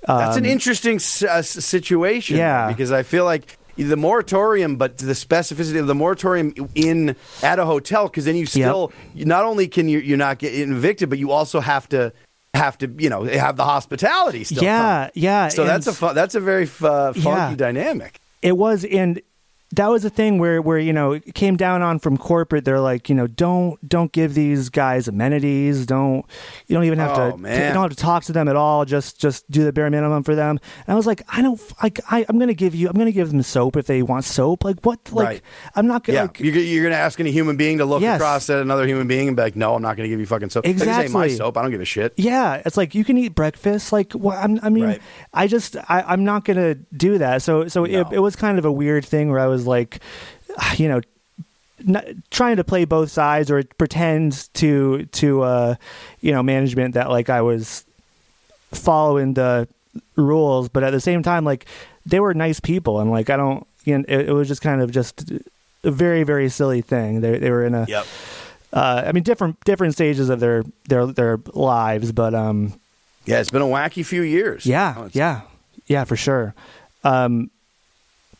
[0.06, 2.36] That's an um, interesting s- uh, situation.
[2.36, 2.66] Yeah.
[2.68, 7.64] Because I feel like the moratorium, but the specificity of the moratorium in at a
[7.64, 11.18] hotel, because then you still you not only can you you not get evicted, but
[11.20, 12.12] you also have to
[12.54, 14.64] have to you know have the hospitality still.
[14.64, 15.10] yeah come.
[15.14, 17.54] yeah So that's a fun, that's a very f- uh, funky Yeah.
[17.54, 18.18] dynamic.
[18.42, 19.20] it was and
[19.72, 22.80] that was a thing where where you know it came down on from corporate they're
[22.80, 26.24] like you know don't don't give these guys amenities don't
[26.66, 27.68] you don't even have Oh, to man.
[27.68, 30.22] you don't have to talk to them at all just just do the bare minimum
[30.24, 32.94] for them and i was like i don't like I, i'm gonna give you i'm
[32.96, 35.42] gonna give them soap if they want soap like what like Right.
[35.74, 38.02] i'm not gonna Yeah, like you're, you're going to ask any human being to look
[38.02, 38.16] Yes.
[38.20, 40.26] across at another human being and be like, "No, I'm not going to give you
[40.26, 41.56] fucking soap." Like, this ain't my soap.
[41.56, 42.12] I don't give a shit.
[42.16, 43.92] Yeah, it's like you can eat breakfast.
[43.92, 44.36] Like, what?
[44.38, 45.02] I'm, I mean, Right.
[45.32, 47.42] I just, I, I'm not gonna do that.
[47.42, 48.00] So, so No.
[48.00, 50.00] it, it was kind of a weird thing where I was like,
[50.76, 51.00] you know,
[51.84, 55.74] not, trying to play both sides or pretend to, to, uh,
[56.20, 57.84] you know, management that like I was
[58.72, 59.68] following the
[60.16, 61.66] rules, but at the same time, like
[62.06, 64.80] they were nice people, and like I don't, you know, it, it was just kind
[64.80, 65.30] of just
[65.84, 67.20] a very, very silly thing.
[67.20, 68.06] They, they were in a, Yep.
[68.72, 72.74] uh, I mean, different different stages of their their their lives, but um,
[73.26, 74.64] Yeah, it's been a wacky few years.
[74.66, 75.42] yeah, Oh, yeah,
[75.86, 76.54] yeah, for sure.
[77.04, 77.50] Um,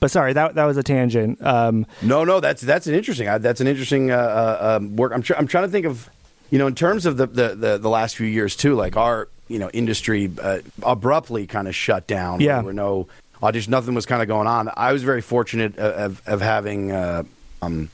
[0.03, 1.39] but sorry, that that was a tangent.
[1.47, 3.29] Um, No, no, that's that's an interesting.
[3.29, 5.13] uh, That's an interesting uh, uh, um, work.
[5.15, 6.11] I'm tr- I'm trying to think of,
[6.51, 8.75] you know, in terms of the the, the, the last few years too.
[8.75, 12.41] Like our you know industry uh, abruptly kind of shut down.
[12.41, 12.57] Yeah.
[12.57, 13.07] there were no
[13.41, 13.69] auditions.
[13.69, 14.69] Nothing was kind of going on.
[14.77, 16.91] I was very fortunate of of, of having.
[16.91, 17.23] Uh,
[17.63, 17.89] um,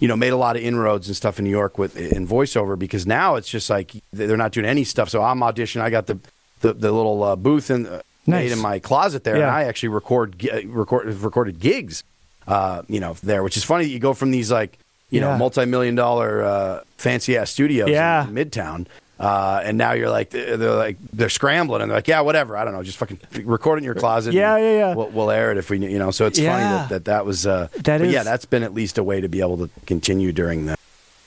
[0.00, 2.76] you know, made a lot of inroads and stuff in New York with in voiceover
[2.76, 5.08] because now it's just like they're not doing any stuff.
[5.08, 5.82] So I'm auditioning.
[5.82, 6.18] I got the
[6.62, 7.86] the, the little uh, booth in,
[8.26, 8.44] Nice.
[8.44, 12.04] made in my closet there, and I actually record record recorded gigs.
[12.46, 13.84] Uh, you know, there, which is funny.
[13.84, 14.78] that You go from these like
[15.10, 15.30] you Yeah.
[15.32, 18.26] know multi million dollar uh, fancy ass studios Yeah.
[18.28, 18.86] in, Midtown.
[19.20, 22.64] Uh, and now you're like they're like they're scrambling and they're like yeah whatever I
[22.64, 24.94] don't know just fucking record it in your closet Yeah, yeah, yeah.
[24.94, 27.46] we'll, we'll air it if we you know so it's funny that that, that was
[27.46, 30.66] uh That yeah that's been at least a way to be able to continue during
[30.66, 30.76] the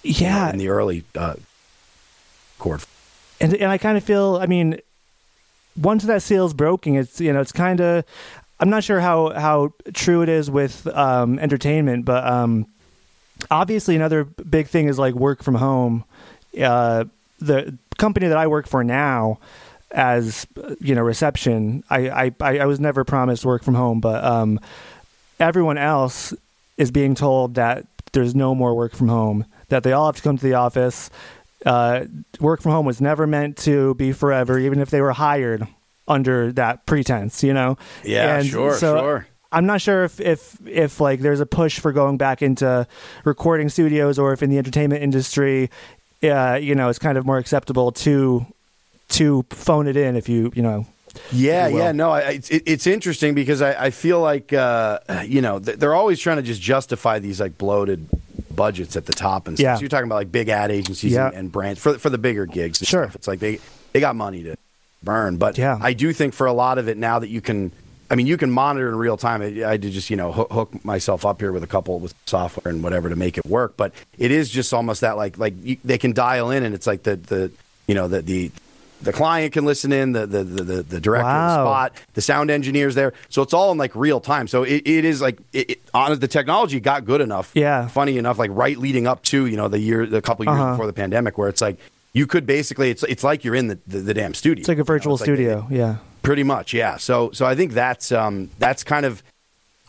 [0.04, 1.36] you know, yeah, in the early uh,
[2.60, 2.82] chord.
[3.40, 4.38] and and I kind of feel.
[4.42, 4.80] I mean,
[5.78, 8.04] once that seal's broken, it's you know, it's kind of.
[8.60, 12.66] I'm not sure how how true it is with um, entertainment, but um,
[13.52, 16.04] obviously another big thing is like work from home.
[16.60, 17.06] Uh,
[17.40, 19.40] the company that I work for now,
[19.92, 20.48] as
[20.80, 21.84] you know, reception.
[21.90, 24.60] I I I was never promised work from home, but um,
[25.40, 26.34] everyone else
[26.78, 29.46] is being told that there's no more work from home.
[29.70, 31.10] That they all have to come to the office.
[31.66, 32.06] Uh,
[32.40, 35.68] work from home was never meant to be forever, even if they were hired
[36.08, 37.44] under that pretense.
[37.44, 37.78] You know.
[38.04, 39.28] Yeah, And sure, so sure.
[39.52, 42.86] I'm not sure if, if if like there's a push for going back into
[43.24, 45.70] recording studios or if in the entertainment industry,
[46.24, 48.46] uh, you know, it's kind of more acceptable to
[49.10, 50.86] to phone it in if you you know.
[51.32, 55.42] Yeah, yeah, no, I, it's it, it's interesting because I, I feel like uh, you
[55.42, 58.08] know th- they're always trying to just justify these like bloated
[58.58, 59.64] budgets at the top and stuff.
[59.64, 59.76] Yeah.
[59.76, 61.28] So you're talking about like big ad agencies Yeah.
[61.28, 62.82] and, and brands for for the bigger gigs.
[62.82, 63.04] and Sure.
[63.06, 63.16] stuff.
[63.16, 63.60] it's like they
[63.94, 64.58] they got money to
[65.02, 65.78] burn, but Yeah.
[65.80, 67.72] I do think for a lot of it now that you can.
[68.10, 69.42] I mean, you can monitor in real time.
[69.42, 72.14] I, I did just, you know, hook, hook myself up here with a couple with
[72.26, 73.76] software and whatever to make it work.
[73.76, 76.88] But it is just almost that, like, like you, they can dial in, and it's
[76.88, 77.52] like the, the,
[77.86, 78.52] you know, the, the,
[79.02, 82.50] the client can listen in, the, the, the, the, director of the spot, the sound
[82.50, 83.14] engineers there.
[83.30, 84.48] So it's all in like real time.
[84.48, 87.52] So it, it is like it, it, on the technology got good enough.
[87.54, 87.88] Yeah.
[87.88, 90.72] Funny enough, like right leading up to you know the year, the couple years Uh-huh.
[90.72, 91.78] before the pandemic, where it's like
[92.14, 94.62] you could basically it's it's like you're in the the, the damn studio.
[94.62, 95.68] It's like a You know, virtual like studio.
[95.70, 95.98] yeah.
[96.24, 96.98] Pretty much, yeah.
[96.98, 99.24] So, so I think that's um, that's kind of.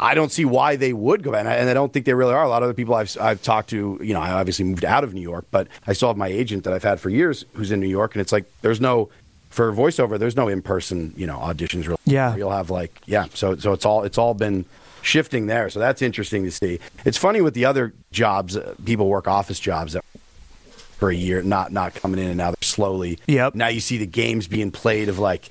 [0.01, 2.15] I don't see why they would go back, and I, and I don't think they
[2.15, 2.45] really are.
[2.45, 5.03] A lot of the people I've I've talked to, you know, I obviously moved out
[5.05, 7.73] of New York, but I still have my agent that I've had for years, who's
[7.73, 9.09] in New York, and it's like there's no
[9.51, 11.87] for voiceover, there's no in person, you know, auditions.
[11.87, 11.99] Really.
[12.05, 12.37] Yeah.
[12.37, 13.27] you'll have like yeah.
[13.35, 14.65] So, so it's all it's all been
[15.03, 15.71] shifting there.
[15.71, 16.79] So that's interesting to see.
[17.05, 20.05] It's funny with the other jobs, uh, people work office jobs that
[20.99, 23.19] for a year, not not coming in, and now they're slowly.
[23.27, 23.55] Yep.
[23.55, 25.51] Now you see the games being played of like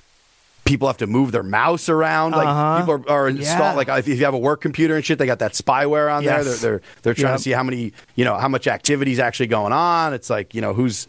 [0.67, 2.31] people have to move their mouse around.
[2.33, 2.79] Like Uh-huh.
[2.79, 3.59] people are, are installed.
[3.59, 3.73] Yeah.
[3.73, 6.43] Like if you have a work computer and shit, they got that spyware on there.
[6.43, 7.37] They're they're they're trying Yep.
[7.37, 10.13] to see how many you know how much activity is actually going on.
[10.13, 11.07] It's like you know who's.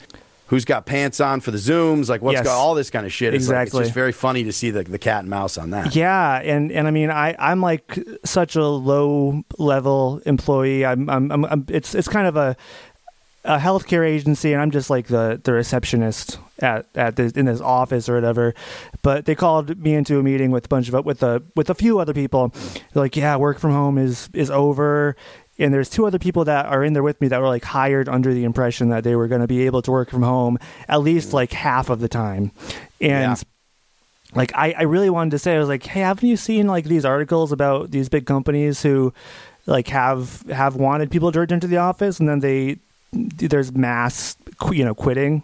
[0.50, 2.08] Who's got pants on for the zooms?
[2.08, 2.46] Like what's Yes.
[2.46, 3.34] got all this kind of shit?
[3.34, 3.80] It's, like, Exactly.
[3.80, 5.94] it's just very funny to see the, the cat and mouse on that.
[5.94, 10.86] Yeah, and and I mean, I I'm like such a low level employee.
[10.86, 12.56] I'm I'm, I'm, I'm it's it's kind of a
[13.44, 17.60] a healthcare agency, and I'm just like the the receptionist at at this, in this
[17.60, 18.54] office or whatever.
[19.02, 21.74] But they called me into a meeting with a bunch of with a with a
[21.74, 22.48] few other people.
[22.92, 25.16] They're like, yeah, work from home is is over.
[25.60, 28.08] And there's two other people that are in there with me that were like hired
[28.08, 31.00] under the impression that they were going to be able to work from home at
[31.00, 31.36] least mm-hmm.
[31.36, 32.52] like half of the time.
[33.00, 34.36] And Yeah.
[34.36, 36.84] like I, I really wanted to say i was like hey haven't you seen like
[36.84, 39.12] these articles about these big companies who
[39.66, 42.78] like have have wanted people to return to the office and then they
[43.12, 44.36] there's mass
[44.72, 45.42] you know quitting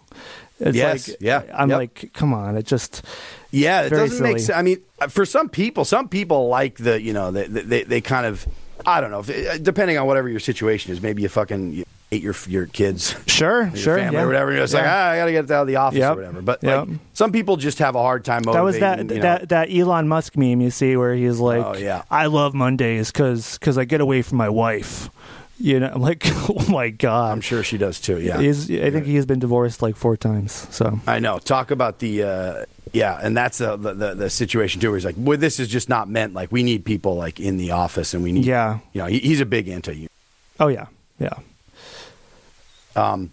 [0.59, 1.77] it's Yes, like yeah, i'm yep.
[1.79, 3.03] like come on it just
[3.51, 4.57] Yeah, it doesn't make sense.
[4.57, 8.25] I mean, for some people, some people like the you know they they, they kind
[8.25, 8.45] of
[8.85, 9.19] I don't know.
[9.21, 12.65] If, uh, depending on whatever your situation is, maybe you fucking you hate your your
[12.67, 14.23] kids, Sure, your sure, family, yeah.
[14.23, 14.51] or whatever.
[14.51, 16.11] You're just like, ah, I gotta get out of the office Yep.
[16.13, 16.41] or whatever.
[16.41, 16.87] But Yep.
[16.87, 19.21] like, some people just have a hard time That was that you know.
[19.21, 22.03] that that Elon Musk meme you see where he's like, Oh, yeah.
[22.11, 25.09] "I love Mondays because because I get away from my wife."
[25.57, 27.31] You know, I'm like, oh my god.
[27.31, 28.19] I'm sure she does too.
[28.19, 30.67] Yeah, He's, I think he's been divorced like four times.
[30.71, 31.39] So I know.
[31.39, 34.89] Talk about the uh, yeah, and that's the, the the the situation too.
[34.89, 37.57] Where he's like, well, this is just not meant like we need people like in
[37.57, 38.79] the office, and we need yeah.
[38.93, 40.07] you know he, he's a big anti.
[40.59, 40.87] Oh yeah.
[41.19, 41.39] Yeah.
[42.95, 43.31] Um,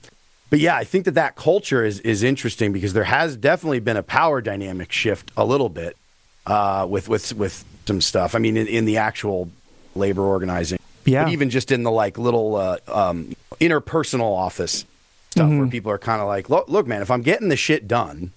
[0.51, 3.97] but yeah, I think that that culture is is interesting because there has definitely been
[3.97, 5.97] a power dynamic shift a little bit
[6.47, 8.35] uh, with with with some stuff.
[8.35, 9.51] I mean, in, in the actual
[9.95, 11.25] labor organizing, Yeah.
[11.25, 14.85] but even just in the like little uh, um, interpersonal office
[15.31, 15.59] stuff Mm-hmm.
[15.59, 18.33] where people are kind of like, look, look, man, if I'm getting the shit done,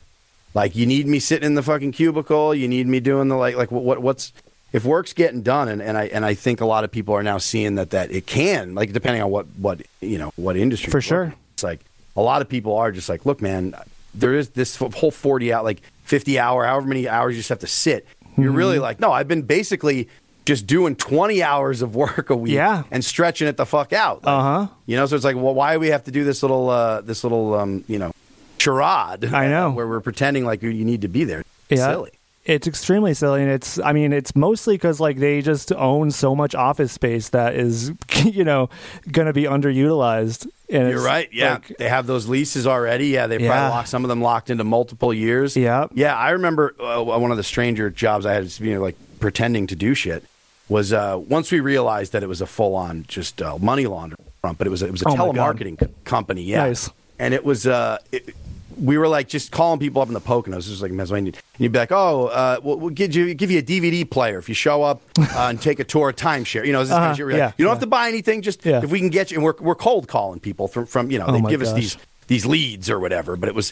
[0.53, 3.55] like you need me sitting in the fucking cubicle, you need me doing the like
[3.57, 4.31] like what what's
[4.71, 7.23] if work's getting done and, and I and I think a lot of people are
[7.23, 10.89] now seeing that that it can like depending on what what you know what industry
[10.91, 11.23] For sure.
[11.23, 11.33] in.
[11.53, 11.81] it's like
[12.15, 13.75] a lot of people are just like look man
[14.13, 17.59] there is this whole 40 out like 50 hour however many hours you just have
[17.59, 18.55] to sit you're Mm-hmm.
[18.57, 20.07] really like no I've been basically
[20.45, 22.83] just doing 20 hours of work a week Yeah.
[22.91, 24.67] and stretching it the fuck out Like, Uh-huh.
[24.85, 27.01] you know so it's like well why do we have to do this little uh
[27.01, 28.11] this little um you know
[28.57, 29.71] charade I know.
[29.71, 31.87] where we're pretending like you need to be there Yeah.
[31.91, 32.11] silly
[32.45, 33.79] It's extremely silly, and it's.
[33.79, 37.91] I mean, it's mostly because like they just own so much office space that is,
[38.23, 38.69] you know,
[39.11, 40.45] going to be underutilized.
[40.69, 41.27] And You're right.
[41.33, 43.07] Yeah, like, they have those leases already.
[43.07, 43.49] Yeah, they Yeah.
[43.49, 45.57] probably locked some of them locked into multiple years.
[45.57, 45.87] Yeah.
[45.95, 46.15] yeah.
[46.15, 49.75] I remember uh, one of the stranger jobs I had, you know, like pretending to
[49.75, 50.23] do shit.
[50.67, 54.17] Was uh, once we realized that it was a full on just uh, money laundering
[54.41, 56.41] front, but it was a, it was a Oh telemarketing co- company.
[56.41, 56.89] Yeah, Nice.
[57.19, 58.35] and it was uh, it,
[58.81, 60.55] we were like just calling people up in the Poconos.
[60.55, 61.33] This was like Pennsylvania.
[61.35, 64.39] And you'd be like, "Oh, uh, we'll, we'll give you give you a DVD player
[64.39, 67.11] if you show up uh, and take a tour of timeshare." You know, Uh-huh, of
[67.11, 67.19] shit.
[67.19, 67.75] you're yeah, like, you don't yeah.
[67.75, 68.41] have to buy anything.
[68.41, 68.81] Just Yeah.
[68.83, 71.25] if we can get you, and we're we're cold calling people from from you know
[71.27, 73.35] Oh they my give us these these leads or whatever.
[73.35, 73.71] But it was,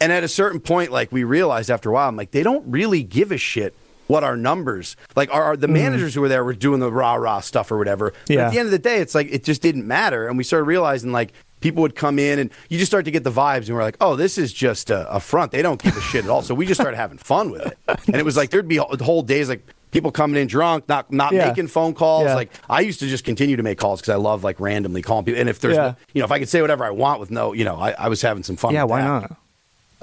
[0.00, 2.64] and at a certain point, like we realized after a while, I'm like, they don't
[2.66, 3.74] really give a shit
[4.06, 5.72] what our numbers like are, are the mm.
[5.72, 8.12] managers who were there were doing the rah rah stuff or whatever.
[8.26, 8.34] But.
[8.34, 8.46] Yeah.
[8.46, 10.64] at the end of the day, it's like it just didn't matter, and we started
[10.64, 13.74] realizing like people would come in and you just start to get the vibes, and
[13.74, 15.50] we're like, oh, this is just a, a front.
[15.50, 16.42] They don't give a shit at all.
[16.42, 19.22] So we just started having fun with it, and it was like there'd be whole-
[19.22, 19.66] days like.
[19.90, 21.46] People coming in drunk, not not Yeah.
[21.46, 22.24] making phone calls.
[22.24, 22.34] Yeah.
[22.34, 25.24] Like I used to just continue to make calls because I love like randomly calling
[25.24, 25.38] people.
[25.38, 25.82] And if there's, Yeah.
[25.82, 27.92] no, you know, if I could say whatever I want with no, you know, I,
[27.92, 28.74] I was having some fun.
[28.74, 28.82] yeah.
[28.82, 29.06] Why that.
[29.06, 29.36] not?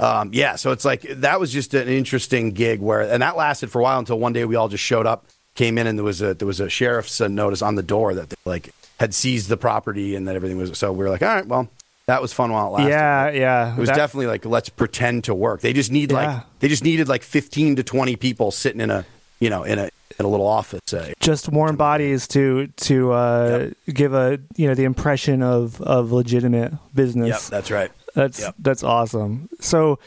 [0.02, 3.70] Um, yeah, so it's like that was just an interesting gig where, and that lasted
[3.72, 6.04] for a while until one day we all just showed up, came in, and there
[6.04, 9.48] was a there was a sheriff's notice on the door that they, like had seized
[9.50, 10.78] the property and that everything was.
[10.78, 11.68] So we were like, all right, well,
[12.08, 12.90] that was fun while it lasted.
[12.90, 13.30] Yeah.
[13.32, 13.76] Yeah.
[13.76, 15.62] It was That- definitely like let's pretend to work.
[15.62, 16.18] They just need Yeah.
[16.38, 19.06] like they just needed like fifteen to twenty people sitting in a
[19.40, 20.82] you know in a in a little office.
[20.94, 26.12] Uh, just warm bodies to to uh, give a you know the impression of of
[26.12, 27.30] legitimate business.
[27.30, 27.92] yep, that's right.
[28.13, 28.56] That's Yep.
[28.60, 29.50] that's awesome.
[29.60, 30.00] So,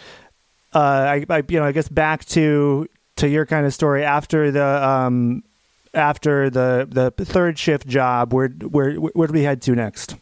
[0.74, 4.50] uh, I, I you know I guess back to to your kind of story after
[4.50, 5.42] the um
[5.94, 6.86] after the
[7.16, 8.32] the third shift job.
[8.32, 10.16] Where where where did we head to next?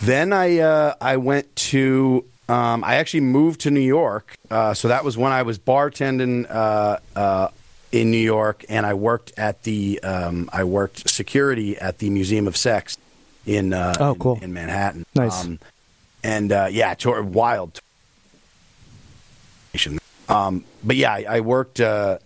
[0.00, 4.34] Then I uh, I went to um, I actually moved to New York.
[4.50, 7.48] Uh, so that was when I was bartending uh, uh,
[7.92, 12.46] in New York, and I worked at the um, I worked security at the Museum
[12.46, 12.98] of Sex
[13.46, 14.38] in uh, Oh, in- cool.
[14.42, 15.06] in, Manhattan.
[15.14, 15.44] Nice.
[15.44, 15.58] Um,
[16.24, 17.80] and uh, yeah, tour, wild.
[20.28, 22.18] Um, but yeah, I, I worked, uh,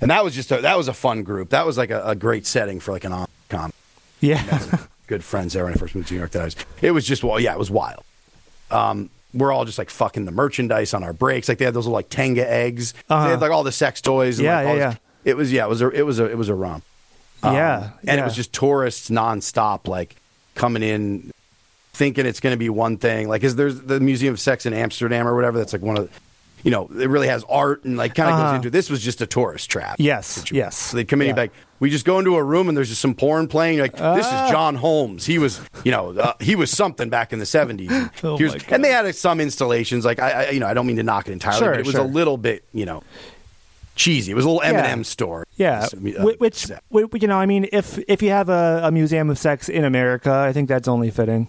[0.00, 1.50] and that was just a, that was a fun group.
[1.50, 3.72] That was like a, a great setting for like an on com
[4.20, 6.32] Yeah, good friends there when I first moved to New York.
[6.32, 8.02] That I was, it was just well, yeah, it was wild.
[8.70, 11.48] Um, we're all just like fucking the merchandise on our breaks.
[11.48, 12.94] Like they had those little like Tenga eggs.
[13.08, 13.24] Uh-huh.
[13.24, 14.38] They had like all the sex toys.
[14.38, 16.24] And, Yeah, like, all yeah, this- It was yeah, it was a it was a
[16.24, 16.82] it was a romp.
[17.42, 18.20] Um, Yeah, and yeah.
[18.20, 20.16] it was just tourists nonstop, like
[20.54, 21.30] coming in,
[21.98, 23.28] thinking it's going to be one thing.
[23.28, 25.58] Like, is there's the Museum of Sex in Amsterdam or whatever?
[25.58, 26.20] That's like one of, the,
[26.62, 28.46] you know, it really has art and like kind of Uh-huh.
[28.50, 28.70] goes into.
[28.70, 29.96] This was just a tourist trap.
[29.98, 30.56] Yes, situation.
[30.56, 30.76] yes.
[30.76, 31.30] So they come in Yeah.
[31.30, 33.76] and be like, we just go into a room and there's just some porn playing.
[33.76, 34.46] You're like, this Ah.
[34.46, 35.26] is John Holmes.
[35.26, 37.88] He was, you know, uh, he was something back in the '70s.
[38.24, 38.72] Oh Here's- my God.
[38.72, 40.04] and they had uh, some installations.
[40.04, 41.86] Like, I, I, you know, I don't mean to knock it entirely, Sure, but it
[41.86, 42.04] was sure.
[42.04, 43.02] a little bit, you know,
[43.94, 44.32] cheesy.
[44.32, 44.78] It was a little Yeah.
[44.80, 45.44] M&M store.
[45.56, 45.86] yeah.
[45.92, 46.68] Uh, Wh- Which,
[47.22, 50.32] you know, I mean, if if you have a, a museum of sex in America,
[50.32, 51.46] I think that's only fitting.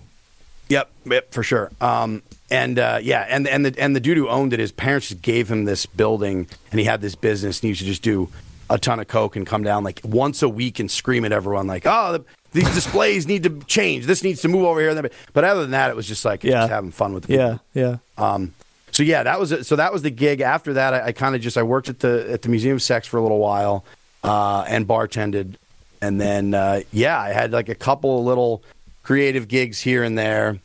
[0.69, 1.71] Yep, yep, for sure.
[1.81, 5.09] Um, and uh, yeah, and and the and the dude who owned it, his parents
[5.09, 8.01] just gave him this building, and he had this business, and he used to just
[8.03, 8.29] do
[8.69, 11.67] a ton of coke and come down like once a week and scream at everyone
[11.67, 14.05] like, "Oh, the, these displays need to change.
[14.05, 16.51] This needs to move over here." But other than that, it was just like Yeah.
[16.61, 17.59] just having fun with the people.
[17.73, 18.33] Yeah, yeah.
[18.33, 18.53] Um,
[18.91, 19.65] so yeah, that was it.
[19.65, 20.41] so that was the gig.
[20.41, 22.81] After that, I, I kind of just I worked at the at the Museum of
[22.83, 23.85] Sex for a little while
[24.23, 25.55] uh, and bartended,
[26.01, 28.63] and then uh, yeah, I had like a couple of little
[29.09, 30.59] creative gigs here and there,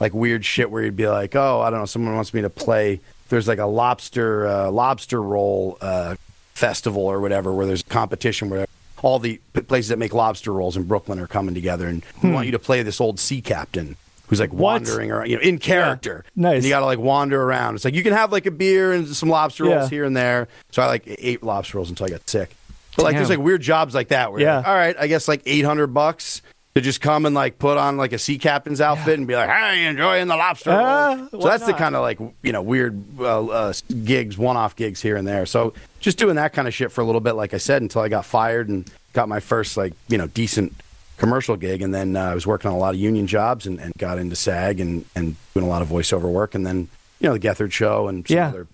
[0.00, 2.48] like weird shit where you'd be like, oh, I don't know, someone wants me to
[2.48, 2.98] play.
[3.28, 6.16] There's like a lobster uh, lobster roll uh,
[6.54, 8.64] festival or whatever, where there's a competition where
[9.02, 12.30] all the p- places that make lobster rolls in Brooklyn are coming together, and we
[12.30, 13.96] want you to play this old sea captain
[14.28, 14.80] who's like What?
[14.80, 16.24] wandering around, you know, in character.
[16.34, 16.54] Nice.
[16.54, 17.74] And you got to like wander around.
[17.74, 19.88] It's like you can have like a beer and some lobster rolls Yeah.
[19.90, 20.48] here and there.
[20.70, 22.56] So I like ate lobster rolls until I got sick.
[22.96, 24.56] But like, there's like weird jobs like that where, Yeah.
[24.58, 26.40] like, all right, I guess like 800 bucks
[26.74, 29.50] to just come and like put on like a sea captain's outfit and be like,
[29.50, 31.28] hey, enjoying the lobster roll.
[31.30, 31.78] So why that's the not?
[31.78, 33.72] kind of like, you know, weird uh, uh,
[34.04, 35.46] gigs, one off gigs here and there.
[35.46, 38.02] So just doing that kind of shit for a little bit, like I said, until
[38.02, 40.74] I got fired and got my first like, you know, decent
[41.16, 41.82] commercial gig.
[41.82, 44.18] And then uh, I was working on a lot of union jobs and, and got
[44.18, 46.54] into SAG and, and doing a lot of voiceover work.
[46.54, 48.48] And then, you know, the Gethard show and some Yeah.
[48.48, 48.66] other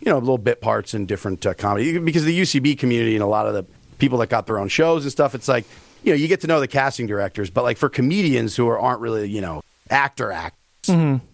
[0.00, 3.26] you know, little bit parts in different uh, comedy because the UCB community and a
[3.26, 3.64] lot of the
[3.98, 5.34] people that got their own shows and stuff.
[5.34, 5.64] It's like
[6.04, 8.78] you know you get to know the casting directors, but like for comedians who are,
[8.78, 11.24] aren't really you know actor actors, Mm-hmm.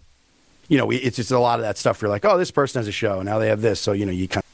[0.69, 2.01] you know, we- it's just a lot of that stuff.
[2.01, 4.13] You're like, oh, this person has a show now they have this, so you know
[4.13, 4.45] you kind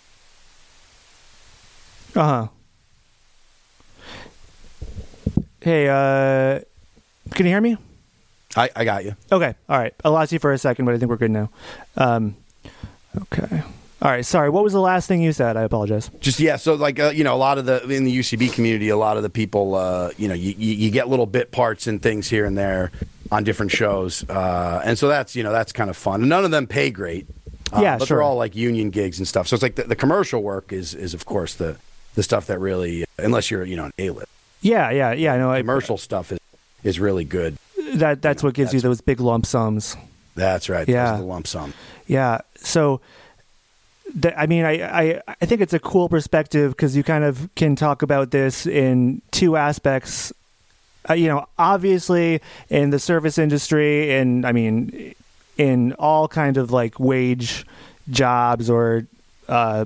[2.14, 2.16] of.
[2.16, 2.48] Uh huh.
[5.60, 6.60] Hey, uh,
[7.34, 7.76] can you hear me?
[8.56, 9.16] I, I got you.
[9.30, 9.54] Okay.
[9.68, 9.92] All right.
[10.04, 11.50] I lost you for a second, but I think we're good now.
[11.96, 12.36] Um,
[13.20, 13.62] okay.
[14.06, 14.24] All right.
[14.24, 14.50] Sorry.
[14.50, 15.56] What was the last thing you said?
[15.56, 16.12] I apologize.
[16.20, 18.88] Just yeah, so like uh, you know, a lot of the in the UCB community,
[18.88, 21.88] a lot of the people, uh, you know, you, you, you get little bit parts
[21.88, 22.92] and things here and there
[23.32, 26.20] on different shows, uh, and so that's you know that's kind of fun.
[26.20, 27.26] And none of them pay great,
[27.72, 28.18] uh, Yeah, but sure.
[28.18, 29.48] they're all like union gigs and stuff.
[29.48, 31.76] So it's like the, the commercial work is is of course the
[32.14, 34.28] the stuff that really, unless you're you know an A list,
[34.60, 34.90] Yeah.
[34.90, 35.14] Yeah.
[35.14, 35.36] Yeah.
[35.36, 35.50] No.
[35.50, 36.38] I, commercial stuff is
[36.84, 37.56] is really good.
[37.94, 39.96] that that's what gives you those big lump sums.
[40.36, 40.88] That's right.
[40.88, 41.06] Yeah.
[41.06, 41.74] Those are the lump sum.
[42.06, 42.42] Yeah.
[42.56, 43.00] So,
[44.20, 47.48] th- I mean, I, I, I think it's a cool perspective because you kind of
[47.54, 50.32] can talk about this in two aspects.
[51.08, 55.14] Uh, you know, obviously in the service industry, and I mean,
[55.56, 57.64] in all kind of like wage
[58.10, 59.06] jobs or,
[59.48, 59.84] uh,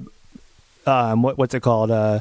[0.86, 1.90] um, what what's it called?
[1.90, 2.20] Uh,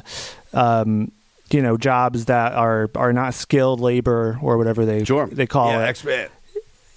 [0.52, 1.10] um,
[1.50, 5.26] you know, jobs that are are not skilled labor or whatever they Sure.
[5.26, 6.30] they call yeah, it.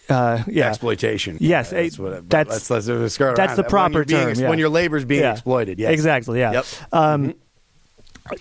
[0.09, 0.67] Uh, yeah.
[0.69, 1.37] exploitation.
[1.39, 2.29] Yes, Yeah, that's what.
[2.29, 4.49] that's- let's that's around the proper when being term, ex- yeah.
[4.49, 5.31] when your labor's being Yeah.
[5.33, 5.79] exploited.
[5.79, 6.39] Yes, Exactly.
[6.39, 6.51] Yeah.
[6.53, 6.65] Yep.
[6.91, 7.33] Um,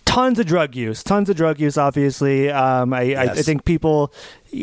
[0.05, 1.03] Tons of drug use.
[1.03, 1.77] Tons of drug use.
[1.77, 4.13] Obviously, um, I, I, I think people.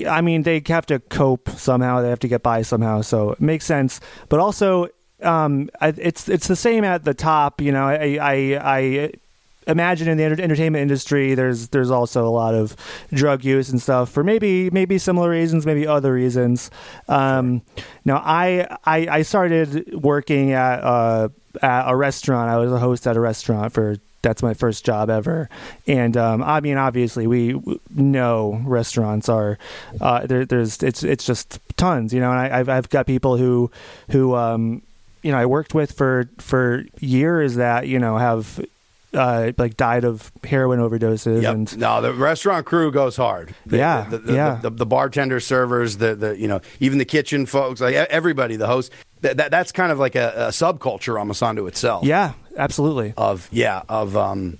[0.07, 2.01] I mean, they have to cope somehow.
[2.01, 3.01] They have to get by somehow.
[3.01, 3.99] So it makes sense.
[4.29, 4.87] But also,
[5.21, 7.59] um, I, it's it's the same at the top.
[7.59, 8.33] You know, I I,
[8.79, 9.11] I
[9.67, 12.75] imagine in the entertainment industry, there's there's also a lot of
[13.13, 16.71] drug use and stuff for maybe maybe similar reasons, maybe other reasons.
[17.07, 17.61] Um,
[18.05, 21.29] Now, I, I I started working at, uh,
[21.61, 22.49] at a restaurant.
[22.49, 25.49] I was a host at a restaurant for that's my first job ever.
[25.87, 27.61] And um, I mean, obviously, we
[27.95, 29.57] know restaurants are
[30.01, 32.31] uh, there, there's it's it's just tons, you know.
[32.31, 33.71] And I, I've I've got people who
[34.11, 34.81] who um,
[35.21, 38.59] you know I worked with for for years that you know have
[39.13, 41.53] uh, like died of heroin overdoses Yep.
[41.53, 43.53] and no, the restaurant crew goes hard.
[43.65, 44.59] The, Yeah, the, the, yeah.
[44.61, 48.67] The, the, bartender, servers, the, the you know even the kitchen folks, like everybody, the
[48.67, 48.91] host.
[49.21, 52.05] That, that that's kind of like a, a subculture almost onto itself.
[52.05, 53.13] yeah, absolutely.
[53.17, 54.57] Of yeah of um,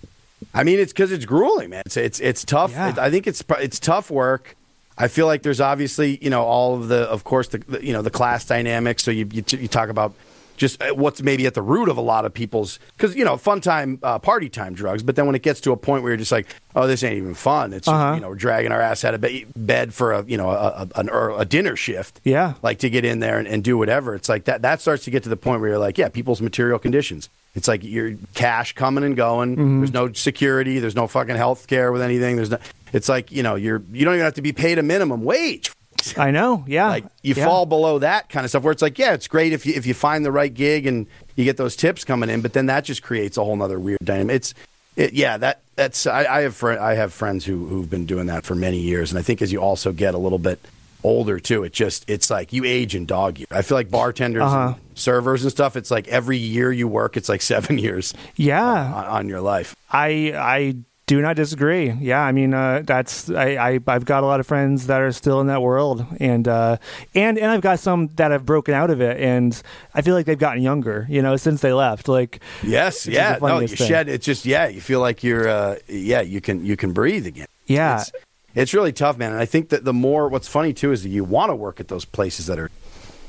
[0.53, 1.83] I mean it's because it's grueling, man.
[1.85, 2.71] It's it's it's tough.
[2.71, 2.89] Yeah.
[2.89, 4.55] It- I think it's it's tough work.
[4.97, 7.93] I feel like there's obviously you know all of the of course the, the you
[7.93, 9.01] know the class dynamics.
[9.03, 10.13] So you you, t- you talk about
[10.59, 13.35] just uh, what's maybe at the root of a lot of people's because you know
[13.37, 16.11] fun time uh, party time drugs, but then when it gets to a point where
[16.11, 16.45] you're just like,
[16.75, 17.73] oh, this ain't even fun.
[17.73, 18.13] It's Uh-huh.
[18.15, 20.87] you know we're dragging our ass out of be- bed for a you know a,
[20.95, 22.21] a, a dinner shift.
[22.23, 22.53] Yeah.
[22.61, 24.13] like to get in there and, and do whatever.
[24.13, 24.61] It's like that.
[24.61, 27.29] That starts to get to the point where you're like, yeah, people's material conditions.
[27.55, 29.55] It's like your cash coming and going.
[29.55, 29.79] Mm-hmm.
[29.79, 30.77] There's no security.
[30.79, 32.35] There's no fucking health care with anything.
[32.35, 32.59] There's no.
[32.93, 35.71] It's like you know you're you don't even have to be paid a minimum wage.
[36.17, 36.63] I know.
[36.67, 37.45] Yeah, Like you Yeah.
[37.45, 39.85] fall below that kind of stuff where it's like yeah, it's great if you if
[39.85, 42.83] you find the right gig and you get those tips coming in, but then that
[42.85, 44.35] just creates a whole nother weird dynamic.
[44.37, 44.53] It's
[44.95, 48.25] it, yeah that that's I, I have fr- I have friends who who've been doing
[48.27, 50.59] that for many years, and I think as you also get a little bit
[51.03, 53.47] older too, it just it's like you age and dog year.
[53.51, 54.73] I feel like bartenders, Uh-huh.
[54.75, 55.77] and servers, and stuff.
[55.77, 58.61] It's like every year you work, it's like seven years Yeah,
[58.93, 59.73] on, on your life.
[59.89, 60.75] I I
[61.09, 61.89] do not disagree.
[61.89, 65.11] Yeah, I mean uh, that's I, I I've got a lot of friends that are
[65.11, 66.77] still in that world, and uh,
[67.15, 69.59] and and I've got some that have broken out of it, and
[69.95, 71.07] I feel like they've gotten younger.
[71.09, 72.07] You know, since they left.
[72.07, 73.87] Like Yes, yeah, no, you thing.
[73.87, 74.07] shed.
[74.07, 77.47] It's just yeah, you feel like you're uh, yeah, you can you can breathe again.
[77.65, 78.01] Yeah.
[78.01, 78.11] it's,
[78.53, 79.31] it's really tough, man.
[79.31, 81.79] And I think that the more what's funny too is that you want to work
[81.79, 82.69] at those places that are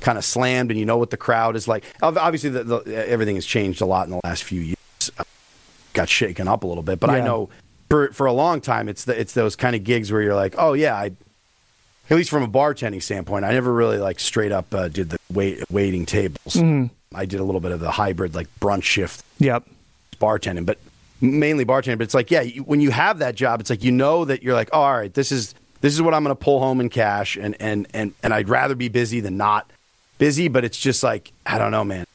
[0.00, 1.84] kind of slammed, and you know what the crowd is like.
[2.02, 4.76] Obviously, the, the, everything has changed a lot in the last few years.
[5.94, 7.48] Got shaken up a little bit, but I know
[7.90, 10.54] for for a long time, it's the, it's those kind of gigs where you're like,
[10.56, 11.12] oh yeah, I.
[12.08, 15.18] At least from a bartending standpoint, I never really like straight up uh, did the
[15.32, 16.56] wait, waiting tables.
[16.56, 19.64] I did a little bit of the hybrid like brunch shift Yep.
[20.20, 20.78] bartending, but
[21.20, 21.98] mainly bartending.
[21.98, 24.42] But it's like, yeah, you, when you have that job, it's like you know that
[24.42, 26.80] you're like, oh, all right, this is this is what I'm going to pull home
[26.80, 29.70] in cash, and and and and I'd rather be busy than not
[30.18, 30.48] busy.
[30.48, 32.06] But it's just like I don't know, man.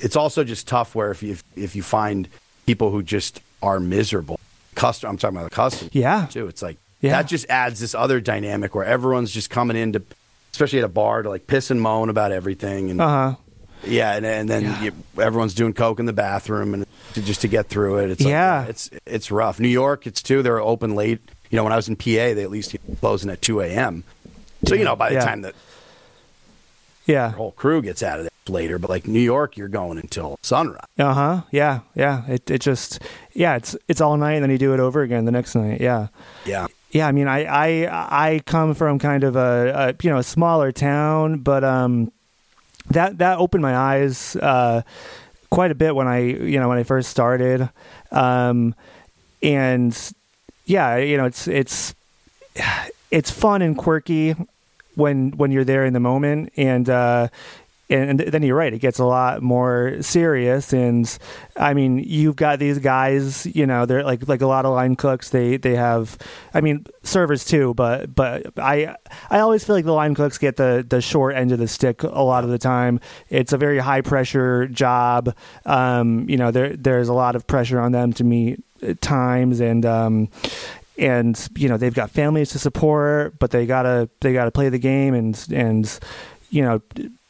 [0.00, 2.26] It's also just tough where if you if, if you find
[2.66, 4.40] people who just are miserable,
[4.74, 5.10] custom.
[5.10, 6.26] I'm talking about the customer Yeah.
[6.30, 6.46] too.
[6.48, 7.12] It's like Yeah.
[7.12, 10.02] that just adds this other dynamic where everyone's just coming in to,
[10.52, 13.00] especially at a bar, to like piss and moan about everything and.
[13.00, 13.34] Uh huh.
[13.84, 17.48] Yeah, and, and then you, everyone's doing coke in the bathroom, and to, just to
[17.48, 18.64] get through it, it's like, Yeah.
[18.66, 19.58] it's it's rough.
[19.58, 20.40] New York, it's too.
[20.40, 21.18] They're open late.
[21.50, 24.04] You know, when I was in PA, they at least closing at two a.m.
[24.68, 25.24] So you know, by the Yeah.
[25.24, 25.56] time that
[27.06, 27.28] Yeah.
[27.30, 30.38] the whole crew gets out of there later, but like New York, you're going until
[30.42, 30.84] sunrise.
[30.98, 31.42] Uh huh.
[31.50, 31.80] Yeah.
[31.94, 32.26] Yeah.
[32.26, 33.00] It it just
[33.32, 33.56] yeah.
[33.56, 35.80] It's it's all night, and then you do it over again the next night.
[35.80, 36.08] Yeah.
[36.44, 37.06] Yeah, Yeah.
[37.08, 40.72] I mean, I I I come from kind of a, a you know a smaller
[40.72, 42.10] town, but um,
[42.90, 44.82] that that opened my eyes uh
[45.50, 47.68] quite a bit when I you know when I first started,
[48.10, 48.74] um,
[49.42, 49.96] and
[50.64, 51.94] yeah, you know it's it's
[53.10, 54.34] it's fun and quirky
[54.94, 57.28] when when you're there in the moment and uh
[57.92, 61.18] and, and then you're right it gets a lot more serious and
[61.56, 64.96] i mean you've got these guys you know they're like like a lot of line
[64.96, 66.16] cooks they they have
[66.54, 68.94] i mean servers too but but i
[69.30, 72.02] i always feel like the line cooks get the the short end of the stick
[72.02, 73.00] a lot of the time.
[73.28, 75.34] It's a very high pressure job
[75.66, 79.60] um you know there there's a lot of pressure on them to meet uh, times
[79.60, 80.28] and um
[80.98, 84.78] and you know they've got families to support, but they gotta they gotta play the
[84.78, 85.98] game and and
[86.50, 86.82] you know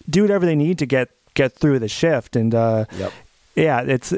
[0.09, 2.37] do whatever they need to get get through the shift.
[2.37, 3.13] And uh, yep.
[3.55, 4.13] yeah, it's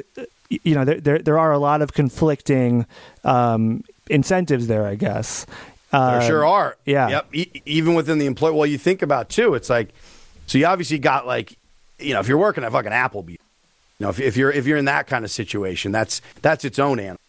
[0.49, 2.87] you know there there, there are a lot of conflicting
[3.25, 5.47] um, incentives there, I guess.
[5.93, 6.77] Uh, There sure are.
[6.85, 7.09] yeah.
[7.09, 7.27] Yep.
[7.35, 9.55] E- even within the employee, well, you think about too.
[9.55, 9.91] It's like,
[10.49, 11.57] so you obviously got like,
[12.01, 13.39] you know, if you're working at fucking Applebee's,
[14.01, 16.81] you know, if, if you're if you're in that kind of situation, that's that's its
[16.81, 17.21] own animal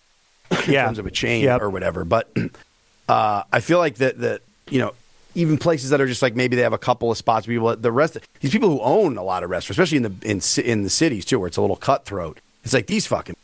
[0.65, 0.85] in Yeah.
[0.85, 1.61] terms of a chain Yep.
[1.61, 2.05] or whatever.
[2.05, 2.27] But
[3.07, 4.41] uh, I feel like that that
[4.71, 4.93] you know.
[5.35, 7.45] Even places that are just like maybe they have a couple of spots.
[7.45, 10.29] People, the rest, of these people who own a lot of restaurants, especially in the
[10.29, 12.39] in in the cities too, where it's a little cutthroat.
[12.63, 13.35] It's like these fucking,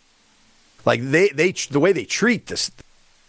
[0.86, 2.72] like they they the way they treat this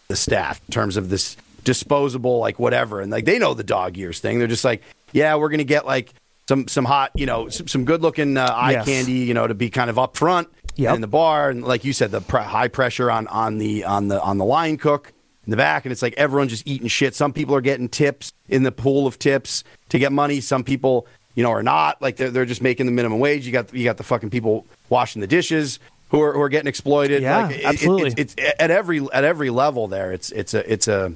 [0.08, 3.96] the staff in terms of this disposable like whatever and like they know the dog
[3.96, 4.82] years thing they're just like
[5.12, 6.12] yeah we're gonna get like
[6.48, 8.84] some some hot you know some, some good looking uh, eye Yes.
[8.84, 10.94] candy you know to be kind of up front Yep.
[10.96, 14.08] in the bar and like you said the pr- high pressure on on the on
[14.08, 15.12] the on the line cook
[15.44, 18.32] in the back and it's like everyone's just eating shit some people are getting tips
[18.48, 22.16] in the pool of tips to get money some people you know are not like
[22.16, 25.20] they're, they're just making the minimum wage you got you got the fucking people washing
[25.20, 25.78] the dishes
[26.10, 28.14] who are, who are getting exploited Yeah, like, it- it- absolutely.
[28.16, 30.12] it's, it's at every at every level there.
[30.12, 31.14] It's it's a it's a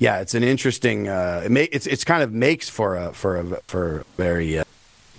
[0.00, 1.06] yeah, it's an interesting.
[1.06, 4.58] Uh, it ma- it's it's kind of makes for a for a for a very
[4.58, 4.64] uh,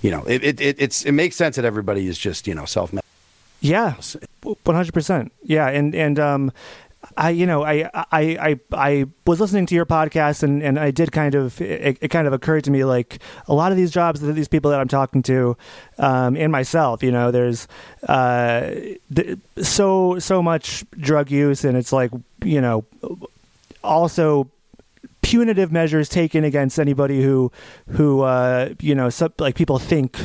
[0.02, 2.66] you know it, it, it it's it makes sense that everybody is just you know
[2.66, 2.94] self.
[3.62, 3.94] Yeah,
[4.42, 5.32] one hundred percent.
[5.44, 6.52] Yeah, and and um,
[7.18, 10.92] I you know I I I I was listening to your podcast and and I
[10.92, 13.92] did kind of it, it kind of occurred to me like a lot of these
[13.92, 15.58] jobs that these people that I'm talking to,
[15.98, 17.68] um, and myself, you know, there's
[18.08, 18.72] uh,
[19.14, 22.12] th- so so much drug use and it's like
[22.44, 22.86] you know
[23.84, 24.50] also
[25.22, 27.52] punitive measures taken against anybody who
[27.90, 30.18] who uh, you know some, like people think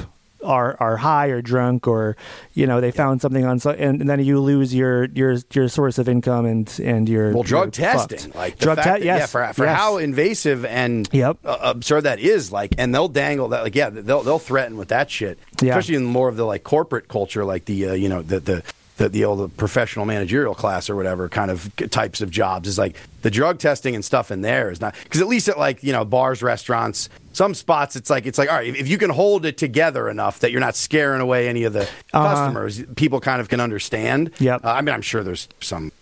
[0.43, 2.17] are are high or drunk or
[2.55, 5.69] you know they found something on so and, and then you lose your your your
[5.69, 8.11] source of income and and your Well, drug you're fucked.
[8.11, 9.77] testing, like drug testing, yes, yeah, for for yes.
[9.77, 11.39] how invasive and Yep.
[11.45, 14.89] uh, absurd that is, like, and they'll dangle that, like, yeah, they'll they'll threaten with
[14.89, 15.71] that shit, Yeah.
[15.73, 18.63] especially in more of the like corporate culture, like the uh, you know the the.
[18.99, 22.97] The, the old professional managerial class or whatever kind of types of jobs is like
[23.23, 25.93] the drug testing and stuff in there is not because at least at like you
[25.93, 29.47] know bars restaurants some spots it's like it's like all right if, you can hold
[29.47, 32.25] it together enough that you're not scaring away any of the Uh-huh.
[32.35, 34.65] customers people kind of can understand Yep.
[34.65, 35.93] uh, I mean I'm sure there's some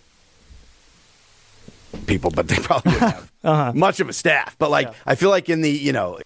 [2.07, 3.71] people, but they probably wouldn't have Uh-huh.
[3.75, 4.55] much of a staff.
[4.59, 6.19] But like, I feel like in the you know,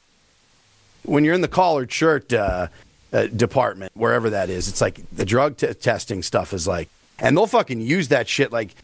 [1.04, 2.68] when you're in the collared shirt uh,
[3.14, 6.90] uh, department, wherever that is, it's like the drug t- testing stuff is like,
[7.20, 8.76] and they'll fucking use that shit like.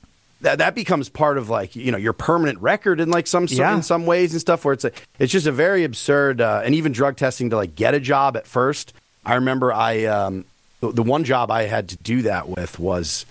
[0.41, 3.73] That, that becomes part of like you know your permanent record in like some Yeah.
[3.73, 6.75] in some ways and stuff where it's like it's just a very absurd uh, and
[6.75, 8.93] even drug testing to like get a job at first.
[9.25, 10.45] I remember I um,
[10.79, 13.25] the, the one job I had to do that with was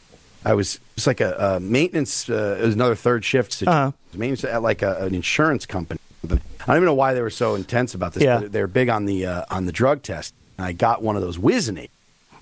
[0.45, 2.29] I was it's like a, a maintenance.
[2.29, 3.73] Uh, it was another third shift situation.
[3.73, 3.93] Uh-huh.
[4.19, 6.01] Maintenance at like a, an insurance company.
[6.29, 8.25] I don't even know why they were so intense about this.
[8.25, 8.41] Yeah.
[8.45, 10.35] They're big on the uh, on the drug test.
[10.59, 11.91] And I got one of those Whizzinator.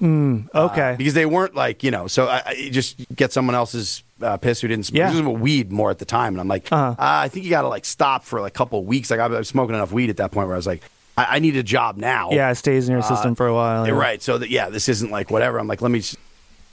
[0.00, 0.92] Mm, okay.
[0.92, 2.06] Uh, because they weren't like you know.
[2.08, 4.90] So I, I just get someone else's uh, piss who didn't.
[4.90, 5.10] Yeah.
[5.12, 6.90] This was weed more at the time, and I'm like, Uh-huh.
[6.92, 9.10] uh, I think you got to like stop for like a couple of weeks.
[9.10, 10.82] Like I was smoking enough weed at that point where I was like,
[11.16, 12.30] I, I need a job now.
[12.32, 13.86] yeah, it stays in your system for a while.
[13.86, 13.92] Yeah.
[13.94, 14.20] Right.
[14.20, 15.58] So that yeah, this isn't like whatever.
[15.58, 16.00] I'm like, let me.
[16.00, 16.16] s-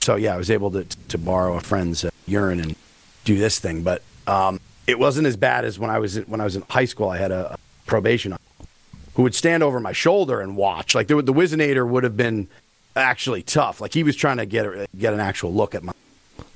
[0.00, 2.74] So yeah, I was able to to borrow a friend's uh, urine and
[3.24, 6.40] do this thing, but um, it wasn't as bad as when I was in, when
[6.40, 7.08] I was in high school.
[7.08, 8.32] I had a, a probation
[9.14, 10.94] who would stand over my shoulder and watch.
[10.94, 12.48] Like the the Whizzinator would have been
[12.96, 13.80] actually tough.
[13.80, 14.66] Like he was trying to get
[14.98, 15.92] get an actual look at my.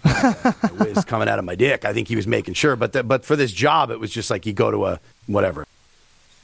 [0.03, 1.85] the whiz coming out of my dick.
[1.85, 4.31] I think he was making sure, but the, but for this job, it was just
[4.31, 5.67] like you go to a whatever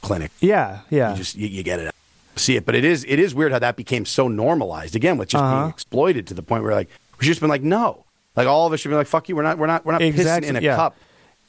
[0.01, 1.11] clinic Yeah, yeah.
[1.11, 1.95] you just you, you get it
[2.35, 5.29] see it but it is it is weird how that became so normalized again with
[5.29, 5.61] just Uh-huh.
[5.61, 6.89] being exploited to the point where like
[7.19, 8.03] we've just been like no
[8.35, 10.01] like all of us should be like fuck you we're not we're not we're not
[10.01, 10.75] Exactly, pissing in a yeah.
[10.75, 10.97] cup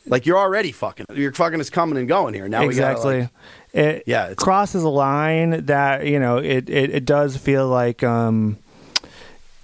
[0.06, 3.14] like you're already fucking your fucking is coming and going here now exactly.
[3.16, 3.30] we gotta,
[3.74, 7.66] like, it Yeah, it's- crosses a line that you know it, it, it does feel
[7.68, 8.58] like um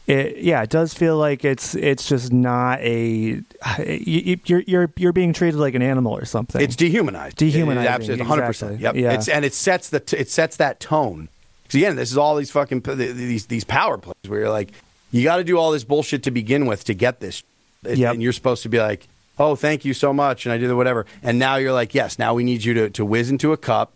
[0.06, 3.40] it yeah it does feel like it's it's just not a
[3.86, 6.60] you, you're you're you're being treated like an animal or something.
[6.60, 8.08] it's dehumanized Dehumanized.
[8.08, 8.78] It- it absolutely 100% exactly.
[8.82, 9.12] yep Yeah.
[9.12, 11.28] it's and it sets the t- it sets that tone
[11.66, 14.72] 'Cause again this is all these fucking these these power plays where you're like
[15.12, 17.42] you got to do all this bullshit to begin with to get this
[17.84, 18.14] Yep.
[18.14, 19.06] and you're supposed to be like
[19.38, 21.06] oh thank you so much and i did the whatever.
[21.22, 23.92] And now you're like yes now we need you to, to whiz into a cup.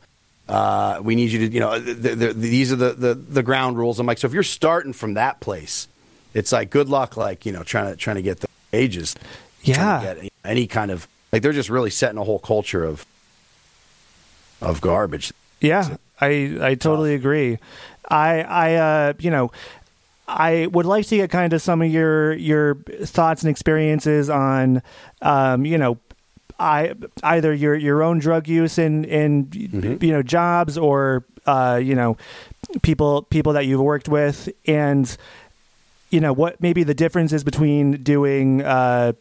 [0.48, 3.42] Uh, we need you to you know th th th these are the, the the
[3.42, 3.98] ground rules.
[3.98, 5.88] I'm like so if you're starting from that place
[6.34, 9.14] it's like good luck like you know trying to trying to get the ages
[9.62, 9.98] Yeah.
[10.00, 13.06] to get any, any kind of like they're just really setting a whole culture of
[14.60, 15.32] of garbage.
[15.60, 17.58] Yeah, I I totally agree.
[18.08, 19.50] I I uh you know
[20.26, 24.82] I would like to get kind of some of your your thoughts and experiences on
[25.22, 25.98] um you know
[26.58, 29.48] I either your your own drug use in in
[30.00, 32.16] you know jobs or uh you know
[32.82, 34.48] people people that you've worked with.
[34.66, 35.14] And
[36.10, 39.12] you know what maybe the difference is between doing uh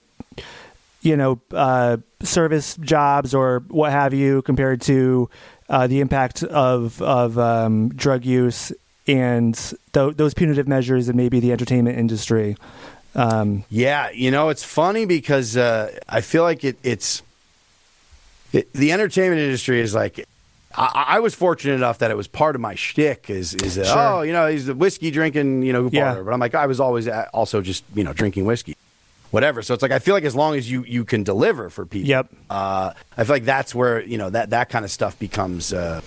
[1.01, 5.29] you know uh service jobs or what have you compared to
[5.69, 8.71] uh, the impact of of um, drug use
[9.07, 9.55] and
[9.93, 12.55] th- those punitive measures and maybe the entertainment industry.
[13.15, 17.21] Um, Yeah, you know, it's funny because uh, I feel like it, it's
[18.51, 20.25] it, the entertainment industry is like.
[20.75, 23.29] I, I was fortunate enough that it was part of my shtick.
[23.29, 23.85] Is is Sure.
[23.95, 26.15] oh you know he's the whiskey drinking you know Yeah.
[26.25, 28.75] but I'm like I was always uh, also just you know drinking whiskey,
[29.29, 29.61] whatever.
[29.61, 32.09] So it's like I feel like as long as you you can deliver for people,
[32.09, 32.27] Yep.
[32.49, 35.71] Uh, I feel like that's where you know that that kind of stuff becomes.
[35.73, 36.01] Uh,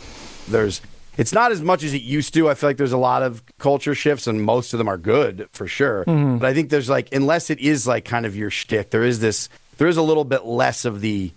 [0.49, 0.81] there's
[1.17, 2.49] it's not as much as it used to.
[2.51, 5.49] I feel like there's a lot of culture shifts, and most of them are good
[5.53, 6.05] for sure.
[6.05, 6.39] Mm-hmm.
[6.39, 9.21] But I think there's like unless it is like kind of your shtick, there is
[9.21, 9.49] this.
[9.79, 11.31] There is a little bit less of the,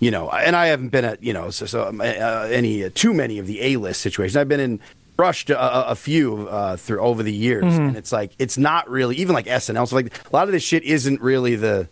[0.00, 0.30] you know.
[0.30, 3.38] And I haven't been at you know so, so um, uh, any uh, too many
[3.38, 4.36] of the A list situations.
[4.36, 4.80] I've been in
[5.16, 7.82] brushed a, a- a few uh, through over the years, Mm-hmm.
[7.88, 9.88] and it's like it's not really even like SNL.
[9.88, 11.88] So like a lot of this shit isn't really the.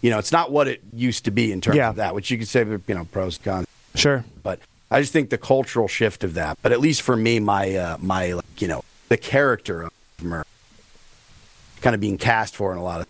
[0.00, 1.88] You know, it's not what it used to be in terms Yeah.
[1.90, 3.66] of that, which you could say, you know, pros, cons
[3.96, 4.24] sure.
[4.44, 4.60] but
[4.90, 6.58] I just think the cultural shift of that.
[6.62, 10.44] But at least for me, my uh, my like, you know the character of Murf
[11.80, 13.06] kind of being cast for in a lot of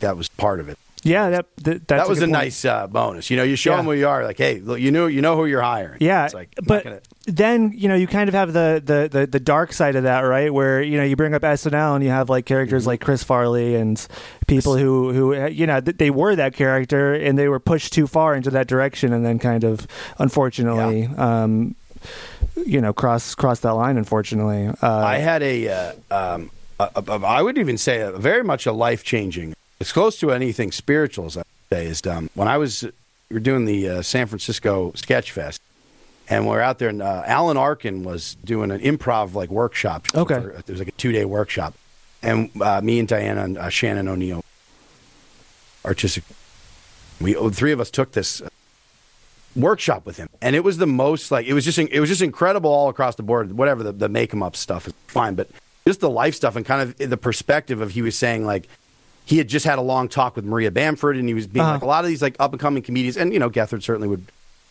[0.00, 0.78] that was part of it.
[1.02, 2.32] Yeah, that that, that's that was a, point.
[2.32, 3.30] nice uh, bonus.
[3.30, 3.76] You know, you show Yeah.
[3.78, 4.22] them who you are.
[4.22, 5.96] Like, hey, look, you know, you know who you're hiring.
[6.00, 9.26] Yeah, it's like, but gonna- then you know you kind of have the, the the
[9.26, 10.52] the dark side of that, right?
[10.52, 12.88] Where you know you bring up SNL and you have like characters Mm-hmm.
[12.88, 14.06] like Chris Farley and
[14.46, 18.06] people who who you know th- they were that character and they were pushed too
[18.06, 19.86] far into that direction and then kind of
[20.18, 21.74] unfortunately um
[22.66, 27.02] you know cross cross that line unfortunately uh I had a, uh, um, a, a,
[27.12, 29.54] a, I would even say a, very much a life changing.
[29.80, 31.86] It's close to anything spiritual, as I say.
[31.86, 32.82] Is um, when I was
[33.30, 35.60] we were doing the uh, San Francisco Sketch Fest,
[36.28, 40.06] and we are out there, and uh, Alan Arkin was doing an improv like workshop.
[40.14, 40.34] Okay.
[40.34, 41.74] for- there was like a two day workshop,
[42.22, 44.44] and uh, me and Diana and uh, Shannon O'Neill,
[45.84, 46.24] artistic,
[47.20, 48.42] we the three of us took this
[49.56, 52.20] workshop with him, and it was the most like it was just it was just
[52.22, 53.56] incredible all across the board.
[53.56, 55.48] Whatever the the make 'em up stuff is fine, but
[55.86, 58.68] just the life stuff and kind of the perspective of he was saying like
[59.30, 61.74] he had just had a long talk with Maria Bamford, and he was being Uh-huh.
[61.74, 64.08] like a lot of these like up and coming comedians, and you know Gethard certainly
[64.08, 64.24] would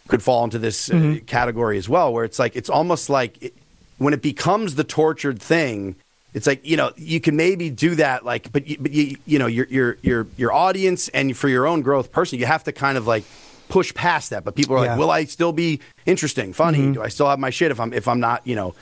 [0.08, 1.26] could fall into this uh, Mm-hmm.
[1.26, 3.54] category as well, where it's like it's almost like it,
[3.98, 5.96] when it becomes the tortured thing.
[6.34, 9.40] It's like you know you can maybe do that like but you, but you you
[9.40, 12.72] know your your your your audience and for your own growth personally you have to
[12.72, 13.24] kind of like
[13.68, 14.92] push past that but people are Yeah.
[14.92, 17.94] like will I still be interesting funny do I still have my shit if I'm
[17.94, 18.76] if I'm not you know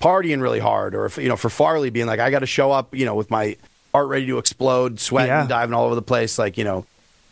[0.00, 2.70] partying really hard or if you know for Farley being like I got to show
[2.70, 3.56] up you know with my
[3.92, 5.46] heart ready to explode sweating Yeah.
[5.46, 6.84] diving all over the place like you know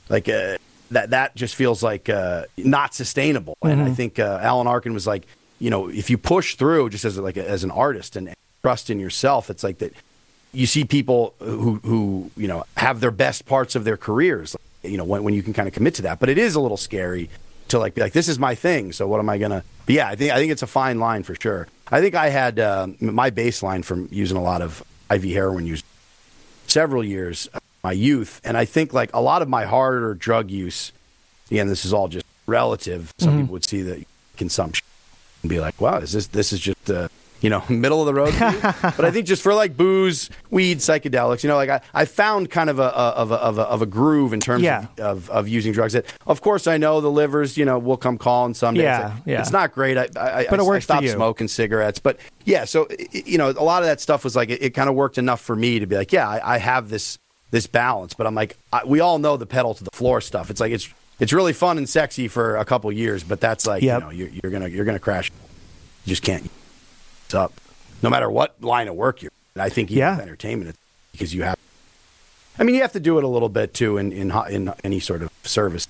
[0.08, 0.56] like uh,
[0.90, 5.06] that that just feels like uh, not sustainable and I think uh, Alan Arkin was
[5.06, 5.24] like
[5.58, 8.90] you know if you push through just as like a, as an artist and trust
[8.90, 9.92] in yourself it's like that
[10.52, 14.56] you see people who who you know have their best parts of their careers.
[14.82, 16.60] You know when when you can kind of commit to that, but it is a
[16.60, 17.28] little scary
[17.68, 18.92] to like be like this is my thing.
[18.92, 19.62] So what am I gonna?
[19.84, 21.68] But yeah, I think I think it's a fine line for sure.
[21.92, 25.82] I think I had uh, my baseline from using a lot of IV heroin use
[26.70, 27.48] several years
[27.82, 30.92] my youth, and I think like a lot of my harder drug use.
[31.50, 33.14] Again, this is all just relative.
[33.18, 33.40] Some mm-hmm.
[33.40, 34.04] people would see the
[34.36, 34.84] consumption
[35.42, 37.08] and be like, "Wow, is this this is just uh,
[37.40, 41.42] you know middle of the road?" but I think just for like booze, weed, psychedelics,
[41.42, 43.86] you know, like I, I found kind of a, of a of a of a
[43.86, 44.86] groove in terms yeah.
[44.98, 45.92] of, of, of using drugs.
[45.92, 48.82] That of course I know the livers, you know, will come calling someday.
[48.82, 49.40] Yeah, it's, like, yeah.
[49.40, 49.96] it's not great.
[49.96, 51.12] I I, but it I, works I stopped for you.
[51.12, 54.62] smoking cigarettes, but yeah, so you know, a lot of that stuff was like it,
[54.62, 57.18] it kind of worked enough for me to be like, yeah, I, I have this
[57.50, 58.14] this balance.
[58.14, 60.50] But I'm like, I, we all know the pedal to the floor stuff.
[60.50, 60.88] It's like it's
[61.20, 64.00] it's really fun and sexy for a couple years, but that's like yep.
[64.00, 65.30] you know you're, you're, gonna you're gonna crash.
[66.04, 66.48] You just can't.
[67.34, 67.52] Up,
[68.02, 69.32] no matter what line of work you're.
[69.54, 70.18] And I think yeah.
[70.20, 70.76] entertainment
[71.12, 71.56] because you have.
[72.58, 75.00] I mean, you have to do it a little bit too in in, in any
[75.00, 75.86] sort of service.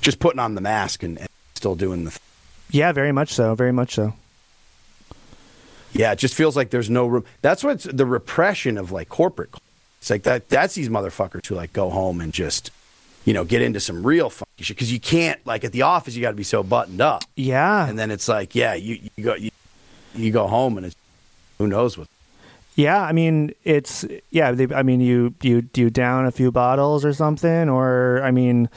[0.00, 2.10] Just putting on the mask and, and still doing the.
[2.10, 2.20] Th-
[2.70, 3.54] yeah, very much so.
[3.54, 4.14] Very much so.
[5.92, 7.24] Yeah, it just feels like there's no room.
[7.40, 9.54] That's what's the repression of like corporate
[10.04, 10.50] it's like that.
[10.50, 12.70] That's these motherfuckers who like go home and just,
[13.24, 16.14] you know, get into some real funky shit because you can't like at the office
[16.14, 17.24] you got to be so buttoned up.
[17.36, 17.88] Yeah.
[17.88, 19.50] And then it's like, yeah, you, you go you,
[20.14, 20.96] you go home and it's
[21.58, 22.08] who knows what.
[22.76, 24.52] Yeah, I mean it's yeah.
[24.52, 28.68] They, I mean you you you down a few bottles or something, or I mean,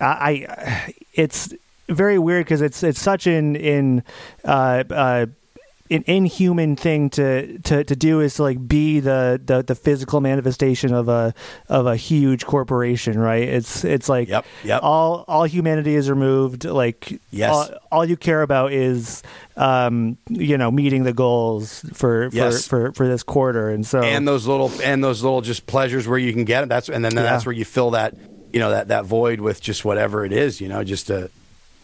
[0.00, 1.54] I, I it's
[1.88, 4.02] very weird because it's it's such an in
[4.44, 5.26] uh, uh,
[5.90, 10.20] an inhuman thing to, to, to do is to like be the, the, the physical
[10.20, 11.34] manifestation of a
[11.68, 13.42] of a huge corporation, right?
[13.42, 14.82] It's it's like yep, yep.
[14.82, 16.64] all all humanity is removed.
[16.64, 17.50] Like yes.
[17.50, 19.22] all, all you care about is
[19.56, 22.66] um, you know meeting the goals for yes.
[22.66, 26.06] for, for, for this quarter, and so and those little and those little just pleasures
[26.06, 26.68] where you can get it.
[26.68, 27.22] That's and then yeah.
[27.22, 28.14] that's where you fill that
[28.52, 30.60] you know that that void with just whatever it is.
[30.60, 31.30] You know, just a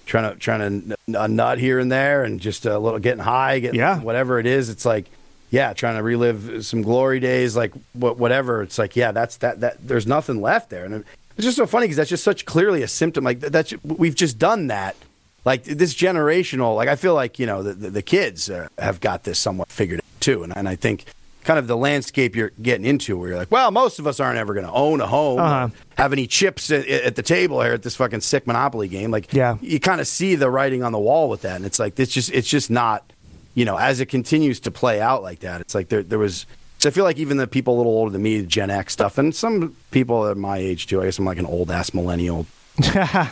[0.07, 3.59] trying to trying to a nut here and there, and just a little getting high,
[3.59, 4.01] getting yeah.
[4.01, 4.69] whatever it is.
[4.69, 5.07] It's like
[5.51, 8.63] yeah, trying to relive some glory days, like whatever.
[8.63, 9.87] It's like yeah, that's that that.
[9.87, 11.05] There's nothing left there, and
[11.37, 13.23] it's just so funny because that's just such clearly a symptom.
[13.23, 14.97] Like that's we've just done that.
[15.45, 19.01] Like this generational, like I feel like you know the the, the kids uh, have
[19.01, 21.05] got this somewhat figured out too, and and I think
[21.45, 24.39] kind of the landscape you're getting into where you're like, well, most of us aren't
[24.39, 25.69] ever going to own a home, uh-huh.
[25.97, 29.11] have any chips at, at, the table here at this fucking sick Monopoly game.
[29.11, 29.57] Like, yeah.
[29.61, 31.57] you kind of see the writing on the wall with that.
[31.57, 33.13] And it's like, it's just, it's just not,
[33.55, 36.47] you know, as it continues to play out like that, it's like there, there was,
[36.79, 39.19] so I feel like even the people a little older than me, Gen X stuff,
[39.19, 42.47] and some people at my age too, I guess I'm like an old ass millennial.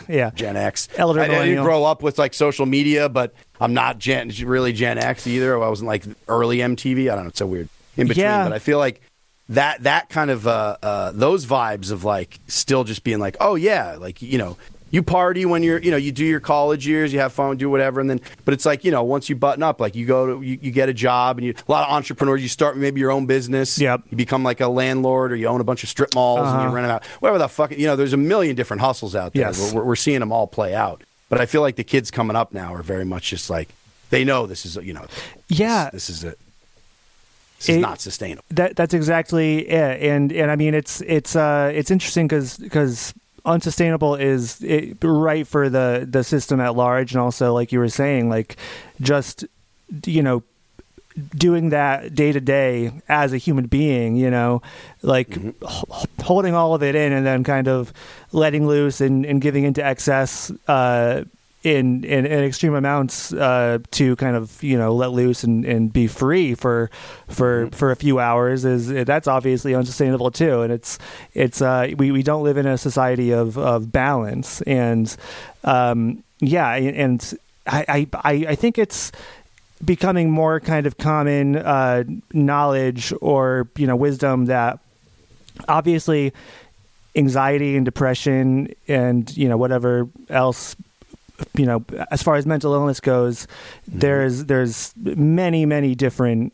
[0.07, 0.87] yeah, Gen X.
[0.95, 4.71] Elder I, I, didn't grow up with like social media, but I'm not Gen really
[4.71, 5.61] Gen X either.
[5.61, 7.11] I wasn't like early MTV.
[7.11, 7.27] I don't know.
[7.27, 7.67] It's so weird
[7.97, 8.25] in between.
[8.25, 8.43] Yeah.
[8.43, 9.01] But I feel like
[9.49, 13.55] that that kind of uh, uh, those vibes of like still just being like, oh
[13.55, 14.57] yeah, like you know,
[14.91, 17.69] you party when you're you know you do your college years, you have fun, do
[17.69, 20.37] whatever, and then but it's like you know once you button up, like you go
[20.37, 22.99] to you, you get a job and you a lot of entrepreneurs, you start maybe
[22.99, 23.79] your own business.
[23.79, 24.03] Yep.
[24.11, 26.49] You become like a landlord or you own a bunch of strip malls uh-huh.
[26.49, 26.75] and you uh-huh.
[26.75, 27.05] rent them out.
[27.21, 29.47] Whatever the fuck, you know, there's a million different hustles out there.
[29.47, 29.73] Yes.
[29.73, 31.03] We're, we're seeing them all play out.
[31.27, 33.69] But I feel like the kids coming up now are very much just like
[34.11, 35.07] they know this is you know
[35.49, 36.39] yeah this, this is it
[37.69, 38.45] it's it, not sustainable.
[38.49, 40.01] That that's exactly it.
[40.01, 43.13] And and I mean it's it's uh it's interesting because because
[43.45, 47.89] unsustainable is it, right for the the system at large and also like you were
[47.89, 48.55] saying like
[49.01, 49.45] just
[50.05, 50.43] you know
[51.35, 54.61] doing that day to day as a human being, you know,
[55.01, 55.49] like mm-hmm.
[55.63, 57.93] h- holding all of it in and then kind of
[58.31, 61.23] letting loose and, and giving into excess, uh,
[61.63, 65.91] in, in, in extreme amounts uh, to kind of you know let loose and, and
[65.91, 66.91] be free for
[67.27, 67.75] for mm-hmm.
[67.75, 70.99] for a few hours is that's obviously unsustainable too and it's
[71.33, 75.15] it's uh, we, we don't live in a society of, of balance and
[75.63, 77.33] um, yeah and
[77.65, 79.13] I, I I think it's
[79.83, 82.03] becoming more kind of common uh,
[82.33, 84.79] knowledge or you know wisdom that
[85.69, 86.33] obviously
[87.15, 90.75] anxiety and depression and you know whatever else
[91.55, 93.99] you know, as far as mental illness goes, mm-hmm.
[93.99, 96.53] there's there's many many different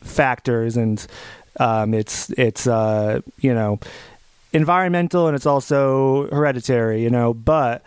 [0.00, 1.06] factors, and
[1.58, 3.78] um, it's it's uh, you know
[4.52, 7.82] environmental and it's also hereditary, you know, but.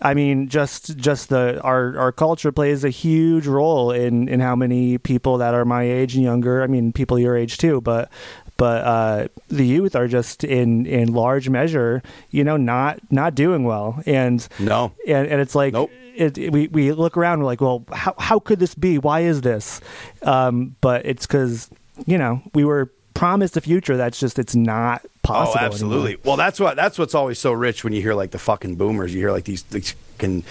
[0.00, 4.54] I mean, just just the our our culture plays a huge role in in how
[4.54, 6.62] many people that are my age and younger.
[6.62, 8.08] I mean, people your age too, but
[8.58, 13.64] but uh, the youth are just in in large measure, you know, not not doing
[13.64, 15.72] well, and no, and, and it's like.
[15.72, 15.90] Nope.
[16.18, 17.34] It, it, we we look around.
[17.34, 18.98] And we're like, well, how how could this be?
[18.98, 19.80] Why is this?
[20.22, 21.70] Um, but it's because
[22.06, 25.60] you know we were promised a future that's just it's not possible.
[25.60, 26.14] Oh, absolutely.
[26.14, 26.22] Anymore.
[26.24, 29.14] Well, that's what that's what's always so rich when you hear like the fucking boomers.
[29.14, 30.42] You hear like these these can.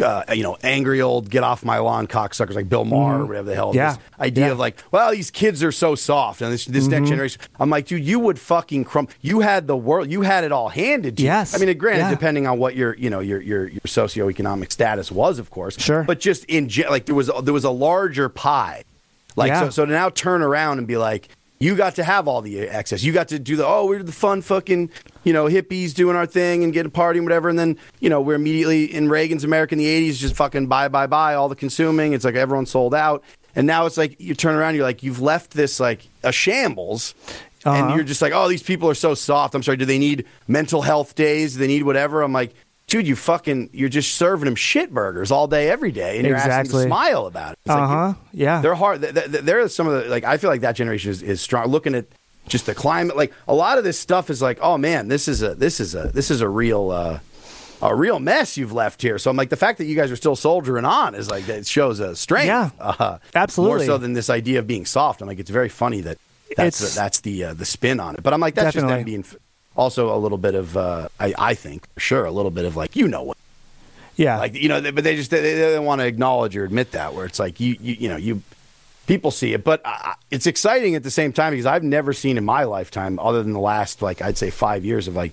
[0.00, 3.48] Uh, you know, angry old get off my lawn cocksuckers like Bill Maher or whatever
[3.50, 3.68] the hell.
[3.68, 3.76] Mm-hmm.
[3.76, 3.92] Yeah.
[3.92, 4.52] This idea Yeah.
[4.52, 6.90] of like, well, these kids are so soft, and this this Mm-hmm.
[6.92, 7.40] next generation.
[7.60, 9.08] I'm like, dude, you would fucking crumb.
[9.20, 10.10] You had the world.
[10.10, 11.52] You had it all handed to Yes.
[11.52, 11.62] you.
[11.62, 12.10] I mean, granted, Yeah.
[12.10, 15.78] depending on what your you know your your your socioeconomic status was, of course.
[15.78, 16.02] Sure.
[16.04, 18.84] But just in like there was there was a larger pie.
[19.36, 19.60] Like Yeah.
[19.64, 21.28] so, so to now turn around and be like,
[21.62, 23.02] you got to have all the access.
[23.04, 24.90] You got to do the oh, we're the fun fucking
[25.24, 27.48] you know hippies doing our thing and getting partying whatever.
[27.48, 30.88] And then you know we're immediately in Reagan's America in the '80s, just fucking buy
[30.88, 32.12] buy buy all the consuming.
[32.14, 33.22] It's like everyone's sold out.
[33.54, 37.14] And now it's like you turn around, you're like you've left this like a shambles.
[37.64, 37.94] And Uh-huh.
[37.94, 39.54] you're just like, oh, these people are so soft.
[39.54, 39.76] I'm sorry.
[39.76, 41.52] Do they need mental health days?
[41.52, 42.22] Do they need whatever?
[42.22, 42.54] I'm like,
[42.92, 46.36] dude, you fucking, you're just serving them shit burgers all day, every day, and you're
[46.36, 47.58] asking to smile about it.
[47.64, 48.14] It's Uh huh.
[48.32, 48.60] Yeah.
[48.60, 49.00] they're hard.
[49.00, 50.24] th- th- th- They're some of the like.
[50.24, 51.66] I feel like that generation is, is strong.
[51.68, 52.04] Looking at
[52.48, 55.42] just the climate, like a lot of this stuff is like, oh man, this is
[55.42, 57.18] a this is a this is a real uh,
[57.80, 59.18] a real mess you've left here.
[59.18, 61.66] So I'm like, the fact that you guys are still soldiering on is like it
[61.66, 62.46] shows a strength.
[62.48, 62.70] Yeah.
[62.78, 63.78] uh, Absolutely.
[63.78, 65.22] More so than this idea of being soft.
[65.22, 66.18] I'm like, it's very funny that
[66.56, 68.22] that's It's- the, that's the uh, the spin on it.
[68.22, 69.24] But I'm like, that's just them being.
[69.76, 72.94] Also, a little bit of, uh, I, I think, sure, a little bit of like,
[72.94, 73.36] you know what
[74.16, 74.38] yeah.
[74.38, 76.92] like you know, they, but they just they, they don't want to acknowledge or admit
[76.92, 77.14] that.
[77.14, 78.42] Where it's like you you, you know you
[79.06, 82.36] people see it, but uh, it's exciting at the same time because I've never seen
[82.36, 85.32] in my lifetime, other than the last like I'd say five years of like,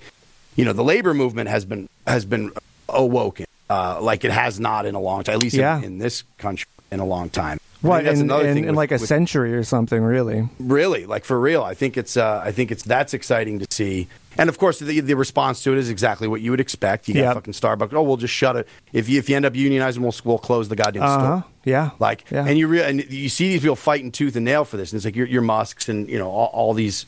[0.56, 2.52] you know, the labor movement has been has been
[2.88, 5.78] awoken uh, like it has not in a long time, at least Yeah.
[5.78, 7.60] in, in this country in a long time.
[7.82, 10.02] What in, in, in with- like a with- century or something?
[10.02, 10.50] Really?
[10.60, 11.64] Really, like for real.
[11.64, 14.08] I think it's uh, I think it's that's exciting to see.
[14.38, 17.08] And of course, the, the response to it is exactly what you would expect.
[17.08, 17.34] You got Yep.
[17.34, 17.94] fucking Starbucks.
[17.94, 18.68] Oh, we'll just shut it.
[18.94, 21.20] If you if you end up unionizing, we'll we'll close the goddamn Uh huh.
[21.20, 21.44] store.
[21.66, 21.90] Yeah.
[22.00, 22.46] Like, Yeah.
[22.46, 24.98] and you re- and you see these people fighting tooth and nail for this, and
[24.98, 27.06] it's like your your Musks and you know all, all these.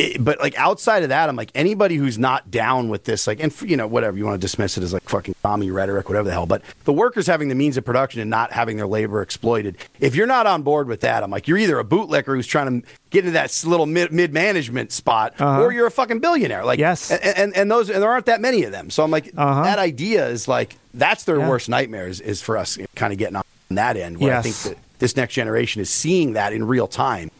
[0.00, 3.38] It, but like outside of that, I'm like anybody who's not down with this, like,
[3.40, 6.26] and you know whatever you want to dismiss it as like fucking commie rhetoric, whatever
[6.28, 6.46] the hell.
[6.46, 9.76] But the workers having the means of production and not having their labor exploited.
[10.00, 12.80] If you're not on board with that, I'm like you're either a bootlicker who's trying
[12.82, 15.62] to get into that little mid management spot, Uh-huh.
[15.62, 16.64] or you're a fucking billionaire.
[16.64, 17.10] Like, Yes.
[17.10, 18.90] and and, and those and there aren't that many of them.
[18.90, 19.64] So I'm like Uh-huh.
[19.64, 21.48] that idea is like that's their Yeah.
[21.48, 24.18] worst nightmare is, is for us kind of getting on that end.
[24.18, 27.30] Where I think that this next generation is seeing that in real time.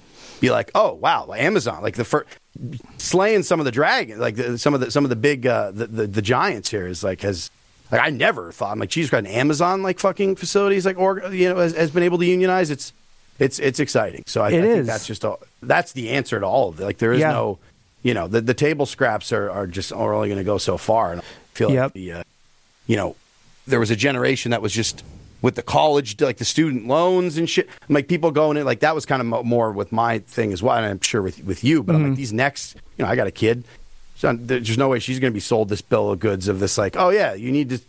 [0.41, 2.27] Be like, oh wow, Amazon, like the first
[2.99, 5.71] slaying some of the dragons, like the, some of the some of the big uh,
[5.71, 7.51] the, the the giants here is like has.
[7.93, 11.33] Like I never thought, I'm like, Jesus Christ, an Amazon like fucking facilities like org,
[11.35, 12.71] you know has, has been able to unionize.
[12.71, 12.93] It's
[13.41, 14.23] it's it's exciting.
[14.29, 16.85] So I, I think that's just all, that's the answer to all of it.
[16.85, 17.33] Like there is Yeah.
[17.33, 17.59] no,
[18.05, 20.77] you know, the the table scraps are are just are only going to go so
[20.79, 21.25] far, and I
[21.55, 21.83] feel Yep.
[21.83, 22.23] like the uh,
[22.87, 23.17] you know,
[23.67, 25.03] there was a generation that was just
[25.43, 27.69] with the college, like the student loans and shit.
[27.89, 30.53] I'm like people going in, like that was kind of mo- more with my thing
[30.53, 30.77] as well.
[30.77, 32.17] And I'm sure with with you, but I'm like mm-hmm.
[32.17, 33.65] these next, you know, I got a kid.
[34.17, 36.77] So there's no way she's going to be sold this bill of goods of this,
[36.77, 37.81] like, oh yeah, you need to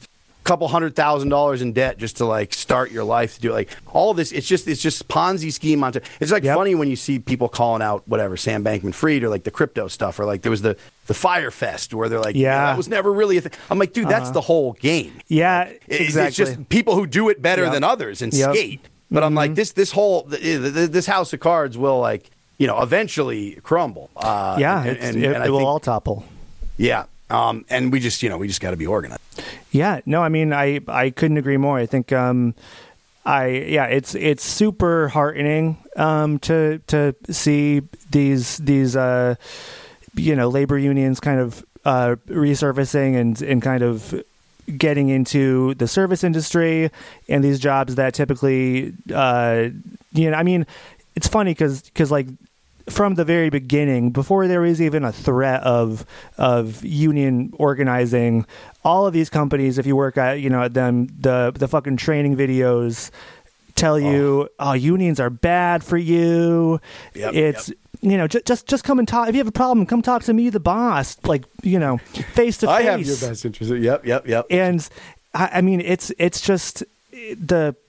[0.44, 3.54] couple hundred thousand dollars in debt just to like start your life to do it.
[3.54, 6.56] like all this it's just it's just ponzi scheme onto it's like Yep.
[6.58, 9.88] funny when you see people calling out whatever sam bankman fried or like the crypto
[9.88, 10.76] stuff or like there was the
[11.08, 12.56] the Fyre Fest where they're like Yeah.
[12.58, 12.66] Uh-huh.
[12.72, 16.02] that was never really a thing i'm like dude that's the whole game Yeah, It's-
[16.02, 16.28] exactly.
[16.30, 17.74] it's just people who do it better Yep.
[17.74, 18.50] than others and Yep.
[18.50, 18.56] Mm-hmm.
[18.58, 22.32] skate but i'm like this this whole th- th- this house of cards will like
[22.58, 26.26] you know eventually crumble uh yeah, and, and, it, and it will think- all topple.
[26.78, 29.22] yeah um and we just you know we just got to be organized
[29.72, 31.80] Yeah, no, I mean, I I couldn't agree more.
[31.80, 32.54] I think, um,
[33.26, 39.36] I yeah, it's it's super heartening um, to to see these these uh,
[40.16, 44.14] you know labor unions kind of uh, resurfacing and and kind of
[44.78, 46.92] getting into the service industry
[47.28, 49.70] and these jobs that typically uh,
[50.12, 50.66] you know I mean
[51.16, 52.28] it's funny because like
[52.90, 56.06] from the very beginning, before there was even a threat of
[56.38, 58.46] of union organizing,
[58.84, 61.98] all of these companies, if you work at you know at them, the the fucking
[61.98, 63.12] training videos
[63.76, 66.80] tell you, oh, oh unions are bad for you.
[67.16, 67.72] Yep, it's
[68.02, 69.30] you know just just just come and talk.
[69.30, 71.18] If you have a problem, come talk to me, the boss.
[71.24, 72.76] Like you know, face to face.
[72.76, 74.88] i have your best interest yep yep yep And
[75.34, 77.81] I, I mean, it's it's just eh, the th-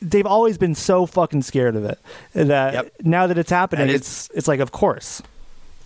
[0.00, 1.98] they've always been so fucking scared of it
[2.32, 2.92] that Yep.
[3.02, 5.22] now that it's happening, And it's it's like of course.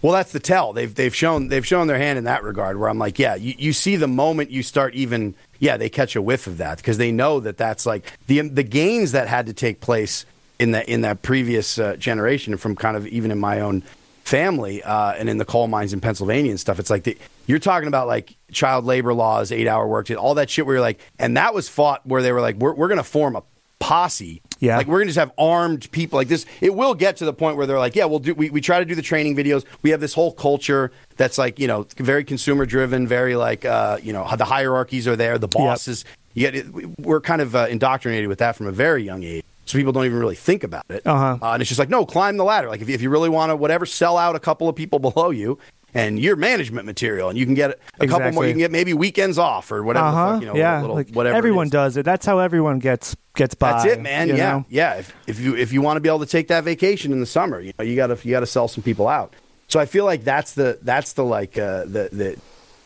[0.03, 0.72] Well, that's the tell.
[0.72, 2.78] They've they've shown they've shown their hand in that regard.
[2.78, 6.16] Where I'm like, yeah, you, you see the moment you start even, yeah, they catch
[6.16, 9.45] a whiff of that because they know that that's like the the gains that had
[9.47, 10.24] to take place
[10.59, 13.82] in that in that previous uh, generation from kind of even in my own
[14.24, 16.78] family uh, and in the coal mines in Pennsylvania and stuff.
[16.78, 20.49] It's like the, you're talking about like child labor laws, eight hour work, all that
[20.49, 20.64] shit.
[20.64, 23.36] Where you're like, and that was fought where they were like, we're we're gonna form
[23.36, 23.43] a
[23.80, 24.40] posse.
[24.60, 24.76] Yeah.
[24.76, 26.46] Like we're gonna just have armed people like this.
[26.60, 28.34] It will get to the point where they're like, yeah, we'll do.
[28.34, 29.64] We, we try to do the training videos.
[29.82, 33.98] We have this whole culture that's like you know very consumer driven, very like uh,
[34.00, 36.04] you know the hierarchies are there, the bosses.
[36.34, 39.44] You get it, we're kind of uh, indoctrinated with that from a very young age.
[39.64, 41.06] So people don't even really think about it.
[41.06, 41.38] Uh-huh.
[41.40, 42.68] Uh, and it's just like, no, climb the ladder.
[42.68, 45.30] Like if, if you really want to, whatever, sell out a couple of people below
[45.30, 45.58] you,
[45.95, 48.45] and your management material, and you can get a couple more.
[48.45, 50.07] You can get maybe weekends off or whatever.
[50.07, 50.32] Uh the huh.
[50.32, 50.80] fuck, you know, yeah.
[50.80, 51.36] little, like whatever.
[51.36, 51.72] everyone is.
[51.72, 52.05] does it.
[52.05, 53.72] That's how everyone gets gets by.
[53.72, 54.28] That's it, man.
[54.28, 54.64] Yeah, know?
[54.68, 54.95] yeah.
[54.95, 57.26] If, if you if you want to be able to take that vacation in the
[57.26, 59.34] summer, you know, you gotta you gotta sell some people out.
[59.68, 62.41] So I feel like that's the that's the like uh, the the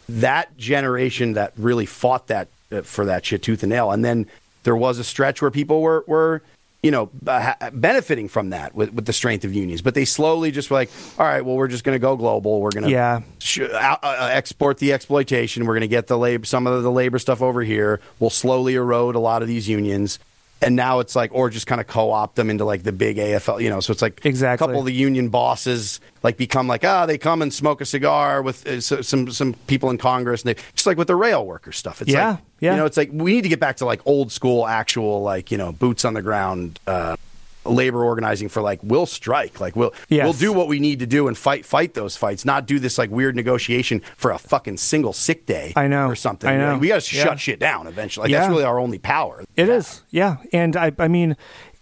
[0.09, 4.27] that generation that really fought that uh, for that shit tooth and nail, and then
[4.65, 6.43] there was a stretch where people were were
[6.85, 10.51] you know uh, benefiting from that with, with the strength of unions, but they slowly
[10.51, 12.61] just were like, all right, well, we're just going to go global.
[12.61, 13.22] We're going to Yeah.
[13.39, 15.64] sh- uh, uh, export the exploitation.
[15.64, 18.01] We're going to get the labor, some of the labor stuff over here.
[18.20, 20.18] We'll slowly erode a lot of these unions.
[20.63, 23.61] And now it's like, or just kind of co-opt them into like the big AFL,
[23.63, 23.81] you know.
[23.81, 24.65] So it's like Exactly.
[24.65, 27.85] a couple of the union bosses like become like, ah, they come and smoke a
[27.85, 31.17] cigar with uh, so- some some people in Congress, and they just like with the
[31.17, 32.01] rail worker stuff.
[32.01, 32.71] It's Yeah, like, yeah.
[32.73, 35.51] you know, it's like we need to get back to like old school, actual like
[35.51, 36.81] you know, boots on the ground.
[36.87, 37.17] Uh,
[37.65, 40.25] labor organizing for like we'll strike like we'll Yes.
[40.25, 42.99] we'll do what we need to do and fight fight those fights not do this
[42.99, 46.07] like weird negotiation for a fucking single sick day I know.
[46.09, 46.73] or something I know.
[46.73, 47.25] Like, we got to Yeah.
[47.25, 48.41] shut shit down eventually like Yeah.
[48.41, 50.37] that's really our only power It is, yeah.
[50.53, 51.37] And I, I mean,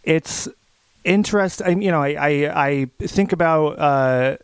[0.05, 0.49] it's
[1.05, 1.83] interesting.
[1.83, 2.31] You know, I, I,
[3.01, 4.37] I think about uh,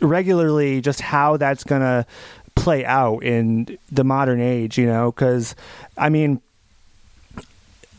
[0.00, 2.06] regularly just how that's to
[2.54, 4.78] play out in the modern age.
[4.78, 5.54] You know, because
[5.96, 6.40] I mean,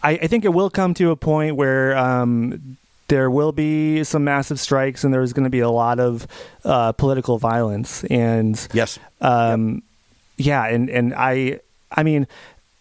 [0.04, 1.98] I, I think it will come to a point where.
[1.98, 2.78] Um,
[3.08, 6.26] there will be some massive strikes, and there's going to be a lot of
[6.64, 9.84] uh, political violence, and yes um,
[10.38, 11.60] yeah, and and I,
[11.92, 12.28] I mean,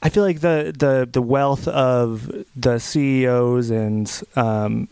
[0.03, 4.89] I feel like the the the wealth of the CEOs and um,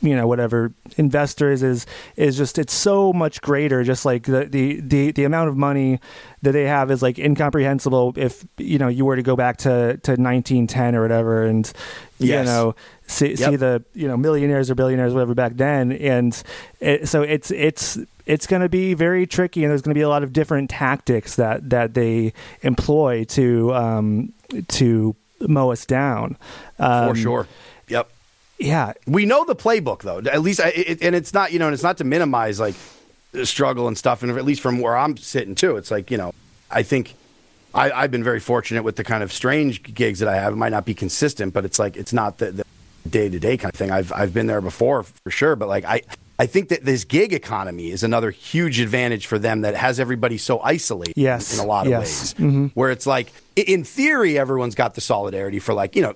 [0.00, 1.86] you know whatever investors is
[2.16, 3.84] is just it's so much greater.
[3.84, 6.00] Just like the the the, the amount of money
[6.42, 8.14] that they have is like incomprehensible.
[8.16, 11.70] If you know you were to go back to to 1910 or whatever, and
[12.18, 12.74] you know
[13.06, 15.92] see, see the you know millionaires or billionaires whatever back then.
[15.92, 16.40] And
[16.80, 20.02] it, so it's it's it's going to be very tricky and there's going to be
[20.02, 22.32] a lot of different tactics that that they
[22.62, 24.32] employ to um
[24.68, 26.38] to mow us down.
[26.78, 27.46] Um, for sure.
[27.88, 28.10] Yep
[28.60, 31.66] yeah we know the playbook though at least I, it, and it's not you know
[31.66, 32.74] and it's not to minimize like
[33.32, 36.18] the struggle and stuff and at least from where i'm sitting too it's like you
[36.18, 36.32] know
[36.70, 37.14] i think
[37.74, 40.56] I, i've been very fortunate with the kind of strange gigs that i have it
[40.56, 42.64] might not be consistent but it's like it's not the, the
[43.08, 46.02] day-to-day kind of thing i've i've been there before for sure but like i
[46.38, 50.38] I think that this gig economy is another huge advantage for them that has everybody
[50.38, 51.52] so isolated Yes.
[51.52, 52.32] in a lot of Yes.
[52.32, 52.62] Mm-hmm.
[52.62, 52.70] ways.
[52.72, 56.14] Where it's like, in theory, everyone's got the solidarity for like, you know,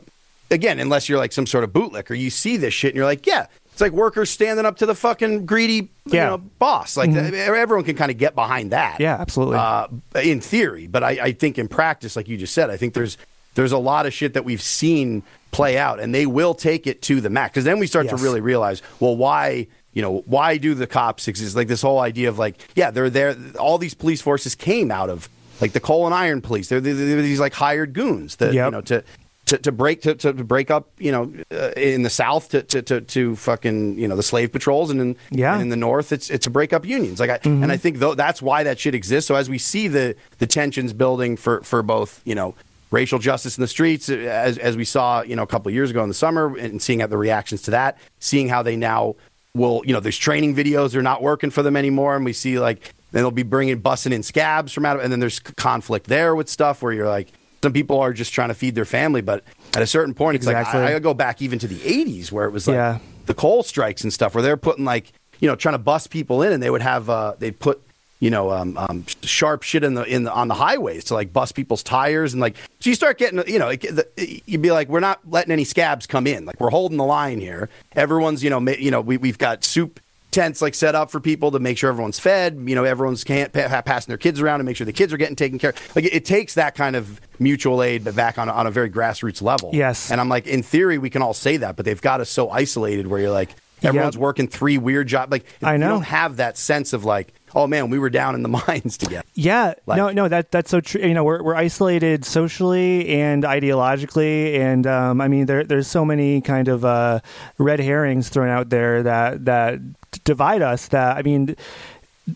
[0.50, 3.26] again, unless you're like some sort of bootlicker, you see this shit and you're like,
[3.26, 6.96] yeah, it's like workers standing up to the fucking greedy you know, boss.
[6.96, 8.94] Like th- everyone can kind of get behind that.
[8.94, 9.02] Mm-hmm.
[9.02, 9.56] Yeah, absolutely.
[9.56, 9.88] Uh,
[10.22, 13.16] in theory, but I, I think in practice, like you just said, I think there's
[13.54, 15.22] there's a lot of shit that we've seen
[15.52, 17.52] play out, and they will take it to the max.
[17.52, 18.16] Because then we start Yes.
[18.18, 21.56] to really realize, well, why you know why do the cops exist?
[21.56, 23.36] Like this whole idea of like, yeah, they're there.
[23.58, 25.28] All these police forces came out of
[25.60, 26.68] like the coal and iron police.
[26.68, 28.64] They're, they're, they're these like hired goons that Yep.
[28.66, 29.04] you know to.
[29.46, 32.80] To, to break to, to break up you know uh, in the south to, to,
[32.80, 35.52] to, to fucking you know the slave patrols and in, Yeah.
[35.52, 37.20] and in the north it's it's to break up unions.
[37.20, 39.28] Like I, and I think though that's why that shit exists.
[39.28, 42.54] So as we see the the tensions building for for both you know
[42.90, 45.74] racial justice in the streets uh, as as we saw you know a couple of
[45.74, 48.76] years ago in the summer and seeing how the reactions to that seeing how they
[48.76, 49.14] now
[49.54, 52.58] will you know there's training videos are not working for them anymore and we see
[52.58, 56.06] like then they'll be bringing bussing in scabs from out of and then there's conflict
[56.06, 57.28] there with stuff where you're like
[57.64, 59.42] some people are just trying to feed their family but
[59.74, 60.80] at a certain point it's Exactly.
[60.82, 62.98] like I, I go back even to the 80s where it was like Yeah.
[63.24, 66.42] the coal strikes and stuff where they're putting like you know trying to bust people
[66.42, 67.80] in and they would have uh, they'd put
[68.20, 71.32] you know um, um, sharp shit in the in the, on the highways to like
[71.32, 74.06] bust people's tires and like so you start getting you know it, the,
[74.46, 77.40] you'd be like we're not letting any scabs come in like we're holding the line
[77.40, 80.00] here everyone's you know ma- you know we, we've got soup
[80.34, 83.52] tents like set up for people to make sure everyone's fed you know everyone's can't
[83.52, 85.96] pa- passing their kids around and make sure the kids are getting taken care of
[85.96, 88.90] like it, it takes that kind of mutual aid but back on, on a very
[88.90, 90.10] grassroots level Yes.
[90.10, 92.50] and i'm like in theory we can all say that but they've got us so
[92.50, 93.50] isolated where you're like
[93.82, 94.20] everyone's Yep.
[94.22, 95.88] working three weird jobs like I you know.
[95.88, 99.24] don't have that sense of like oh man we were down in the mines together
[99.34, 101.00] Yeah, Like- no, no, that that's so true.
[101.02, 106.04] You know, we're we're isolated socially and ideologically, and um, I mean, there there's so
[106.04, 107.20] many kind of uh,
[107.58, 109.80] red herrings thrown out there that that
[110.24, 110.88] divide us.
[110.88, 111.54] That I mean,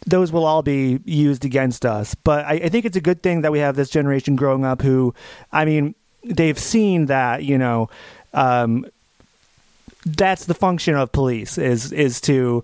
[0.06, 2.14] those will all be used against us.
[2.14, 4.82] But I, I think it's a good thing that we have this generation growing up
[4.82, 5.14] who,
[5.52, 7.88] I mean, they've seen that you know
[8.34, 8.84] um,
[10.16, 12.62] that's the function of police is is to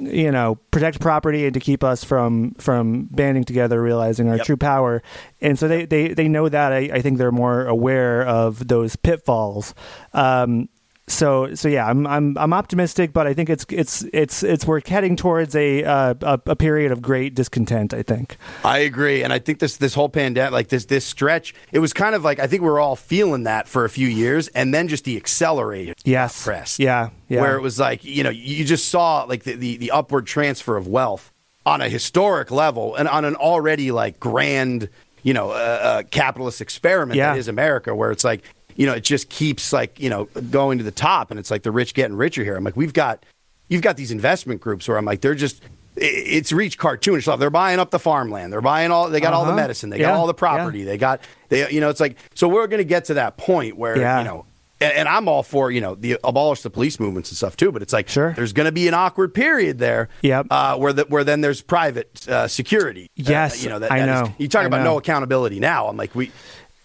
[0.00, 4.46] you know protect property and to keep us from from banding together realizing our Yep.
[4.46, 5.02] true power.
[5.40, 6.72] And so they they, they know that.
[6.72, 9.74] I, I think they're more aware of those pitfalls.
[10.12, 10.68] Um
[11.06, 14.80] so so yeah i'm i'm i'm optimistic but i think it's it's it's it's we're
[14.86, 18.36] heading towards a uh, a, a period of great discontent i think.
[18.64, 21.92] I agree, and I think this this whole pandemic, like this this stretch, it was
[21.92, 24.72] kind of like I think we are all feeling that for a few years, and
[24.72, 26.42] then just the accelerated yes.
[26.42, 27.40] press, yeah yeah.
[27.40, 30.76] Where it was like you know you just saw like the, the the upward transfer
[30.76, 31.32] of wealth
[31.66, 34.88] on a historic level and on an already like grand
[35.22, 37.32] you know uh, uh, capitalist experiment Yeah.
[37.32, 38.42] that is America, where it's like
[38.76, 41.62] you know it just keeps like you know going to the top, and it's like
[41.62, 42.56] the rich getting richer here.
[42.56, 43.24] I'm like we've got
[43.68, 45.62] you've got these investment groups where I'm like they're just
[45.96, 47.38] it's reached cartoonish stuff.
[47.38, 48.52] They're buying up the farmland.
[48.52, 49.08] They're buying all.
[49.10, 49.56] They got all the Uh-huh.
[49.60, 49.90] medicine.
[49.90, 50.08] They Yeah.
[50.08, 50.82] got all the property.
[50.82, 51.20] They got
[51.50, 51.70] they.
[51.70, 54.18] You know, it's like so we're going to get to that point where Yeah.
[54.18, 54.46] you know.
[54.80, 57.70] And, and I'm all for you know the abolish the police movements and stuff too,
[57.70, 58.32] but it's like Sure.
[58.32, 60.46] there's going to be an awkward period there, Yep.
[60.50, 63.04] uh, where the, where then there's private uh, security.
[63.04, 64.34] Uh, Yes, you know that, I that is- know.
[64.36, 64.94] you talk I about know.
[64.94, 65.86] no accountability now.
[65.86, 66.32] I'm like we,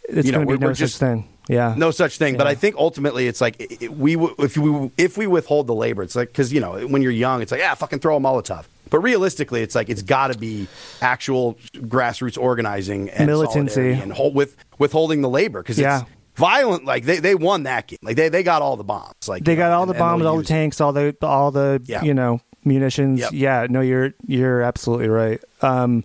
[0.08, 2.18] it's you know, going to we're- be no we're such just- thing yeah no such
[2.18, 2.38] thing.
[2.38, 3.58] But I think ultimately it's like
[3.92, 7.12] we if we if we withhold the labor, it's like because you know when you're
[7.12, 8.64] young, it's like yeah, fucking throw a Molotov.
[8.90, 10.68] But realistically, it's like it's got to be
[11.02, 13.92] actual grassroots organizing and Militancy.
[13.92, 16.02] and hold, with withholding the labor because Yeah.
[16.02, 16.86] it's violent.
[16.86, 18.00] Like they, they won that game.
[18.02, 19.28] Like they, they got all the bombs.
[19.28, 21.16] Like they you know, got all and- the and bombs, all the tanks, all the
[21.22, 22.02] all the Yeah.
[22.04, 23.20] you know munitions.
[23.20, 23.32] Yep.
[23.34, 25.40] Yeah, no, you're you're absolutely right.
[25.62, 26.04] Um,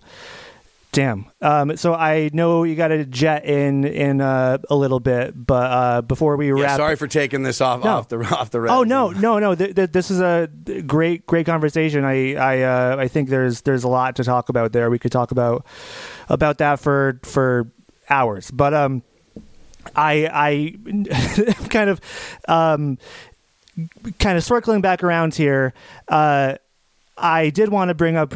[0.95, 1.29] damn.
[1.41, 5.71] Um, so I know you got to jet in in uh, a little bit, but
[5.71, 7.89] uh, before we Yeah, wrap, sorry for taking this off No.
[7.91, 8.59] off the off the.
[8.69, 9.53] Oh no, no, no!
[9.53, 10.49] Th- th- this is a
[10.87, 12.03] great, great conversation.
[12.05, 14.89] I, I, uh, I think there's there's a lot to talk about there.
[14.89, 15.65] We could talk about
[16.29, 17.67] about that for for
[18.09, 19.03] hours, but um,
[19.95, 20.75] I, I
[21.69, 21.99] kind of,
[22.47, 22.97] um,
[24.19, 25.73] kind of circling back around here.
[26.07, 26.55] Uh,
[27.17, 28.33] I did want to bring up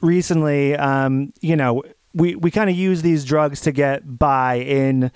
[0.00, 0.74] recently.
[0.76, 1.82] Um, you know,
[2.18, 5.10] we we kind of use these drugs to get by in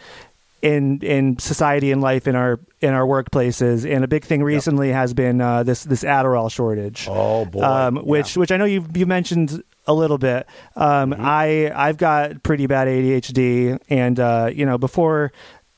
[0.62, 3.84] in in society and life in our in our workplaces.
[3.92, 7.06] And a big thing recently has been uh, this this Adderall shortage.
[7.10, 7.62] Oh boy.
[7.62, 8.02] Um, Yeah.
[8.02, 10.46] which which I know you you mentioned a little bit.
[10.76, 11.22] Um, Mm-hmm.
[11.24, 15.32] I I've got pretty bad ADHD, and uh, you know before.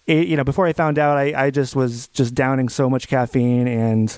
[0.06, 3.08] It, you know, before I found out, I, I just was just downing so much
[3.08, 4.16] caffeine, and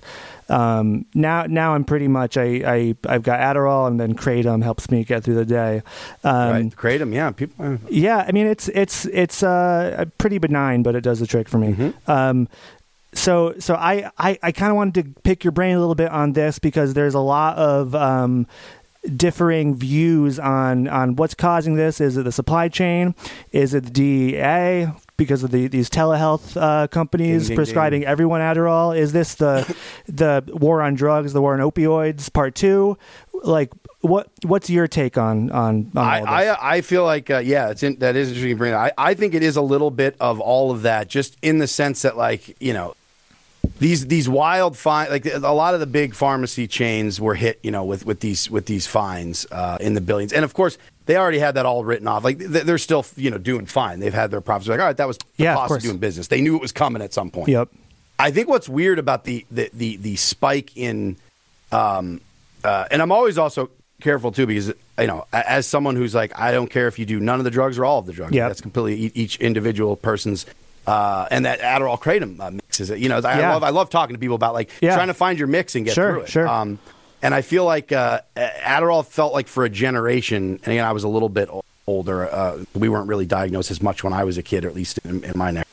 [0.49, 4.91] um, now now I'm pretty much I, I I've got Adderall, and then kratom helps
[4.91, 5.83] me get through the day.
[6.25, 7.15] Um, right, kratom.
[7.15, 7.79] Yeah, people.
[7.89, 11.59] yeah, I mean it's it's it's uh, pretty benign, but it does the trick for
[11.59, 11.73] me.
[11.73, 12.11] Mm-hmm.
[12.11, 12.49] Um,
[13.13, 16.11] so so I I, I kind of wanted to pick your brain a little bit
[16.11, 18.47] on this because there's a lot of um,
[19.17, 22.01] differing views on on what's causing this.
[22.01, 23.15] Is it the supply chain?
[23.53, 24.93] Is it the DEA?
[25.17, 28.09] Because of the these telehealth uh, companies Ding, ding, prescribing ding.
[28.09, 32.99] everyone Adderall, is this the the war on drugs, the war on opioids, part two?
[33.33, 36.29] Like, what what's your take on on, on all I, this?
[36.29, 38.51] I I feel like uh, yeah, it's in, that is interesting.
[38.51, 38.75] to bring.
[38.75, 41.67] I I think it is a little bit of all of that, just in the
[41.67, 42.95] sense that like you know
[43.79, 47.71] these these wild fine like a lot of the big pharmacy chains were hit you
[47.71, 51.17] know with with these with these fines uh, in the billions, and of course they
[51.17, 52.23] already had that all written off.
[52.25, 54.01] Like they're still you know doing fine.
[54.01, 54.69] They've had their profits.
[54.69, 55.83] Like all right, that was the Yeah, of cost of, course.
[55.85, 56.27] doing business.
[56.29, 57.49] They knew it was coming at some point.
[57.49, 57.69] Yep.
[58.19, 61.17] I think what's weird about the the the, the spike in,
[61.73, 62.21] um,
[62.65, 66.53] uh, and I'm always also careful too because you know as someone who's like I
[66.53, 68.35] don't care if you do none of the drugs or all of the drugs.
[68.35, 70.47] Yeah, that's completely each individual person's.
[70.87, 73.53] Uh, and that Adderall kratom uh, mix is, it you know, I Yeah.
[73.55, 74.95] love I love talking to people about like Yeah.
[74.95, 76.29] trying to find your mix and get Sure, through it.
[76.29, 76.47] sure.
[76.49, 76.79] Um,
[77.27, 81.05] and I feel like uh, Adderall felt like for a generation, and again, I was
[81.05, 81.49] a little bit
[81.87, 82.33] older.
[82.33, 84.99] Uh, we weren't really diagnosed as much when I was a kid, or at least
[85.05, 85.67] in, in my neck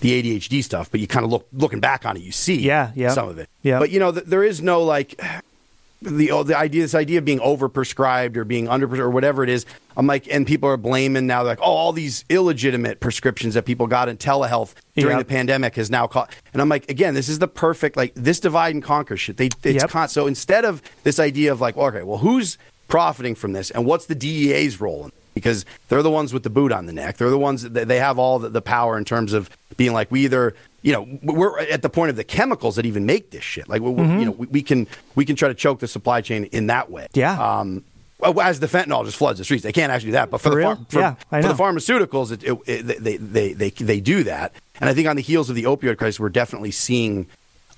[0.00, 2.90] the ADHD stuff, but you kind of look looking back on it, you see Yeah,
[2.94, 3.10] yeah.
[3.10, 3.50] some of it.
[3.62, 3.78] Yeah.
[3.78, 5.20] But you know, th- there is no like
[6.02, 9.48] the oh, the idea this idea of being overprescribed or being under or whatever it
[9.50, 9.66] is.
[9.96, 11.42] I'm like, and people are blaming now.
[11.42, 15.26] Like, oh, all these illegitimate prescriptions that people got in telehealth during Yep.
[15.26, 16.30] the pandemic has now caught.
[16.52, 19.36] And I'm like, again, this is the perfect like this divide and conquer shit.
[19.36, 19.90] They it's Yep.
[19.90, 22.56] con- so instead of this idea of like, okay, well, who's
[22.88, 26.50] profiting from this and what's the DEA's role in because they're the ones with the
[26.50, 27.16] boot on the neck.
[27.18, 29.48] They're the ones that they have all the, the power in terms of
[29.80, 33.06] being like we either you know we're at the point of the chemicals that even
[33.06, 33.66] make this shit.
[33.66, 34.18] Like we Mm-hmm.
[34.18, 36.90] you know we, we can we can try to choke the supply chain in that
[36.90, 37.06] way.
[37.14, 37.32] Yeah.
[37.40, 37.82] Um,
[38.22, 40.30] as the fentanyl just floods the streets, they can't actually do that.
[40.30, 40.86] But for, For the real?
[40.90, 44.52] for, Yeah, for the pharmaceuticals, it, it, it, they they they they do that.
[44.78, 47.26] And I think on the heels of the opioid crisis, we're definitely seeing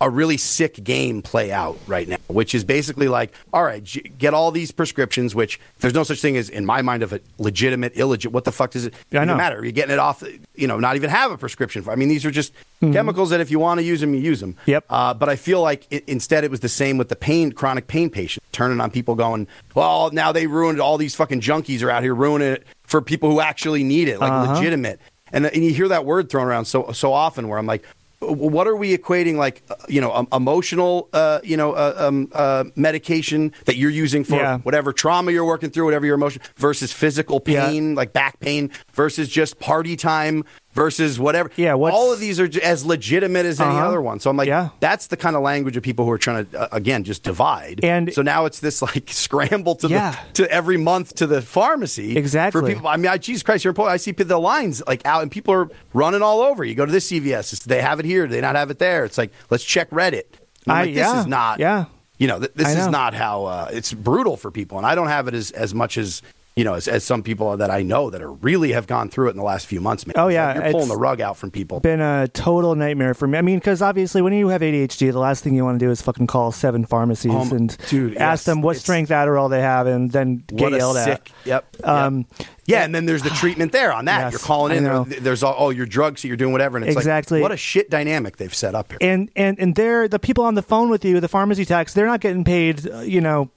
[0.02, 3.84] a really sick game play out right now, which is basically like, all right,
[4.18, 7.20] get all these prescriptions, which there's no such thing as, in my mind, of a
[7.38, 8.34] legitimate, illegitimate.
[8.34, 9.36] What the fuck does it Yeah, know.
[9.36, 9.62] matter?
[9.62, 10.24] You're getting it off,
[10.56, 11.92] you know, not even have a prescription for.
[11.92, 14.40] I mean, these are just chemicals that if you want to use them, you use
[14.40, 14.54] them.
[14.54, 14.70] Mm-hmm.
[14.72, 14.84] Yep.
[14.90, 17.86] Uh, but I feel like it, instead it was the same with the pain, chronic
[17.86, 19.46] pain patient, turning on people going,
[19.76, 23.30] well, now they ruined all these fucking junkies are out here ruining it for people
[23.30, 24.54] who actually need it, like Uh-huh.
[24.54, 25.00] legitimate.
[25.32, 27.84] And, and you hear that word thrown around so so often where I'm like,
[28.22, 32.28] what are we equating like uh, you know um, emotional uh, you know uh, um,
[32.32, 34.58] uh, medication that you're using for Yeah.
[34.58, 37.66] whatever trauma you're working through whatever your emotion versus physical Yeah.
[37.66, 42.48] pain like back pain versus just party time versus whatever Yeah, all of these are
[42.62, 43.86] as legitimate as any Uh-huh.
[43.88, 44.70] other one so i'm like Yeah.
[44.80, 47.84] that's the kind of language of people who are trying to uh, again just divide
[47.84, 50.16] And- so now it's this like scramble to Yeah.
[50.28, 52.60] the to every month to the pharmacy Exactly.
[52.60, 55.30] for people I mean, I, Jesus Christ, you're I see the lines like out, and
[55.30, 56.64] people are running all over.
[56.64, 58.78] You go to this CVS, it's, they have it here, do they not have it
[58.78, 59.04] there?
[59.04, 60.24] It's like let's check Reddit.
[60.64, 61.58] And I'm I- like, this yeah, is not.
[61.60, 61.84] yeah.
[62.18, 64.94] You know, th- this I is not how uh, it's brutal for people, and I
[64.94, 66.22] don't have it as as much as.
[66.54, 69.28] You know, as, as some people that I know that are really have gone through
[69.28, 70.06] it in the last few months.
[70.06, 70.12] Man.
[70.18, 71.80] Oh, yeah, like you're pulling the rug out from people.
[71.80, 73.38] been a total nightmare for me.
[73.38, 75.90] I mean, because obviously, when you have ADHD, the last thing you want to do
[75.90, 79.62] is fucking call seven pharmacies Um, and dude, ask yes, them what strength Adderall they
[79.62, 81.30] have, and then get yelled sick.
[81.30, 81.46] at.
[81.46, 81.76] Yep.
[81.78, 81.88] yep.
[81.88, 82.26] Um,
[82.66, 84.24] yeah, and then there's the treatment there on that.
[84.24, 84.84] Yes, you're calling in.
[84.84, 87.38] there- There's all, oh, your drugs, so you're doing whatever, and it's Exactly.
[87.40, 88.98] like what a shit dynamic they've set up here.
[89.00, 91.94] and and and they're the people on the phone with you, the pharmacy techs.
[91.94, 93.50] They're not getting paid, uh, you know,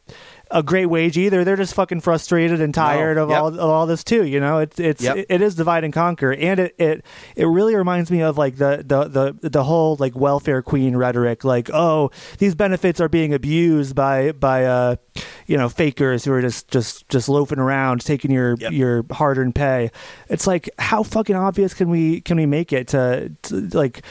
[0.56, 1.43] a great wage either.
[1.43, 3.39] They're just fucking frustrated and tired of Yep.
[3.39, 4.26] all of all this too.
[4.26, 5.18] You know, it's it's Yep.
[5.18, 8.56] it, it is divide and conquer, and it, it it really reminds me of like
[8.56, 11.43] the the the the whole like welfare queen rhetoric.
[11.43, 14.95] Like, oh, these benefits are being abused by by uh
[15.45, 18.72] you know fakers who are just just just loafing around taking your Yep.
[18.72, 19.91] your hard earned pay.
[20.30, 24.01] It's like how fucking obvious can we can we make it to, to like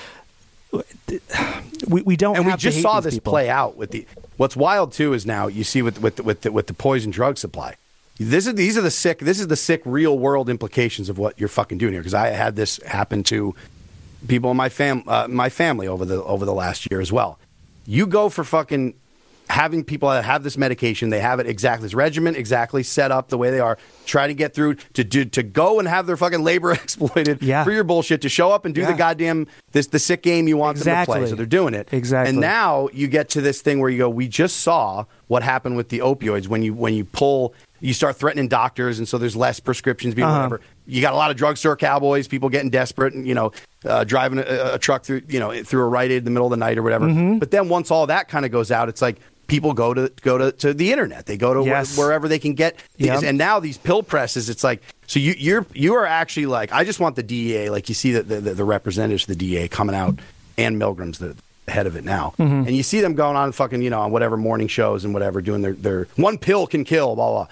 [1.89, 3.33] we, we don't and we just saw this people.
[3.33, 4.07] play out with the.
[4.37, 7.11] What's wild too is now you see with with the, with the, with the poison
[7.11, 7.77] drug supply.
[8.19, 9.19] This is these are the sick.
[9.19, 12.01] This is the sick real world implications of what you're fucking doing here.
[12.01, 13.55] Because I had this happen to
[14.29, 17.39] people in my fam uh, my family over the over the last year as well.
[17.87, 18.95] You go for fucking
[19.55, 23.29] having people that have this medication, they have it exactly this regimen, exactly set up
[23.29, 26.17] the way they are, try to get through to do to go and have their
[26.17, 27.63] fucking labor exploited Yeah.
[27.63, 28.91] for your bullshit to show up and do Yeah.
[28.91, 31.27] the goddamn this the sick game you want them to play.
[31.27, 31.89] So they're doing it.
[31.93, 32.31] Exactly.
[32.31, 35.77] And now you get to this thing where you go, we just saw what happened
[35.77, 39.37] with the opioids when you when you pull you start threatening doctors and so there's
[39.37, 40.37] less prescriptions being Uh-huh.
[40.39, 40.61] whatever.
[40.87, 43.53] You got a lot of drugstore cowboys, people getting desperate and you know,
[43.87, 46.47] uh, driving a, a truck through you know through a Rite Aid in the middle
[46.47, 47.07] of the night or whatever.
[47.07, 47.39] Mm-hmm.
[47.39, 50.39] But then once all that kind of goes out, it's like people go to go
[50.39, 51.27] to, to the internet.
[51.27, 53.07] They go to wh- wherever they can get these.
[53.09, 53.23] Yep.
[53.25, 56.85] And now these pill presses, it's like so you you're you are actually like I
[56.85, 59.69] just want the DEA like you see the the, the, the representatives of the DEA
[59.69, 60.19] coming out
[60.59, 61.37] and Milgram's the
[61.67, 62.67] head of it now, Mm-hmm.
[62.69, 65.41] and you see them going on fucking you know on whatever morning shows and whatever
[65.41, 67.47] doing their their one pill can kill blah blah.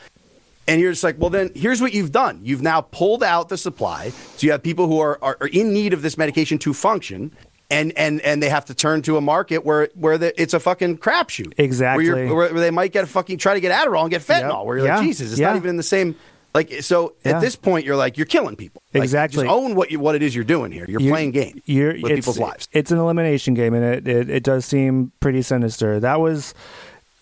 [0.68, 2.38] And you're just like, well, then here's what you've done.
[2.44, 4.10] You've now pulled out the supply.
[4.10, 7.32] So you have people who are, are, are in need of this medication to function.
[7.72, 10.60] And, and, and they have to turn to a market where where the, it's a
[10.60, 11.54] fucking crapshoot.
[11.58, 12.08] Exactly.
[12.10, 14.20] Where, you're, where, where they might get a fucking try to get Adderall and get
[14.22, 14.58] fentanyl.
[14.58, 14.66] Yep.
[14.66, 14.96] Where you're Yeah.
[14.98, 15.48] like, Jesus, it's Yeah.
[15.48, 16.14] not even in the same.
[16.54, 17.36] Like so, Yeah.
[17.36, 18.82] at this point, you're like you're killing people.
[18.92, 19.44] Like, Exactly.
[19.44, 20.84] just own what you what it is you're doing here.
[20.86, 22.68] You're, You're- playing game you're- with people's lives.
[22.72, 25.98] It's an elimination game, and it, it, it does seem pretty sinister.
[25.98, 26.52] That was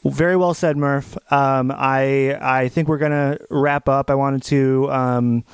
[0.05, 1.17] very well said, Murf.
[1.33, 4.11] Um, I I think we're gonna wrap up.
[4.11, 4.91] I wanted to.
[4.91, 5.45] Um,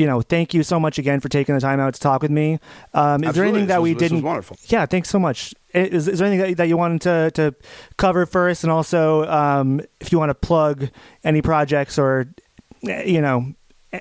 [0.00, 2.30] you know, thank you so much again for taking the time out to talk with
[2.30, 2.58] me.
[2.94, 3.48] Um, is there Absolutely.
[3.48, 4.22] anything that This we didn't?
[4.22, 4.56] wonderful.
[4.68, 5.54] Yeah, thanks so much.
[5.74, 7.54] Is, is there anything that, that you wanted to, to
[7.98, 10.88] cover first, and also um, if you want to plug
[11.22, 12.26] any projects or
[12.88, 13.52] eh, you know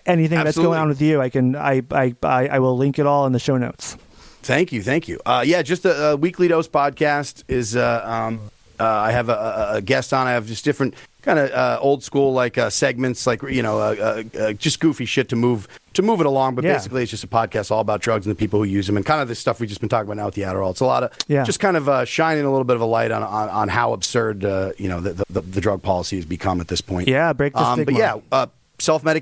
[0.05, 3.05] anything that's going on with you, I can I, I I I will link it
[3.05, 3.97] all in the show notes.
[4.41, 5.19] Thank you, thank you.
[5.25, 7.75] Uh, yeah, just a, a weekly dose podcast is.
[7.75, 8.39] Uh, um,
[8.79, 10.25] uh, I have a, a guest on.
[10.25, 13.79] I have just different kind of uh, old school like uh, segments, like you know,
[13.79, 16.55] uh, uh, uh, just goofy shit to move to move it along.
[16.55, 16.73] But Yeah.
[16.73, 19.05] basically, it's just a podcast all about drugs and the people who use them, and
[19.05, 20.71] kind of the stuff we've just been talking about now with the Adderall.
[20.71, 21.43] It's a lot of Yeah.
[21.43, 23.93] just kind of uh, shining a little bit of a light on on, on how
[23.93, 27.07] absurd uh, you know the, the, the drug policy has become at this point.
[27.07, 28.47] Yeah, break the um, But yeah, uh,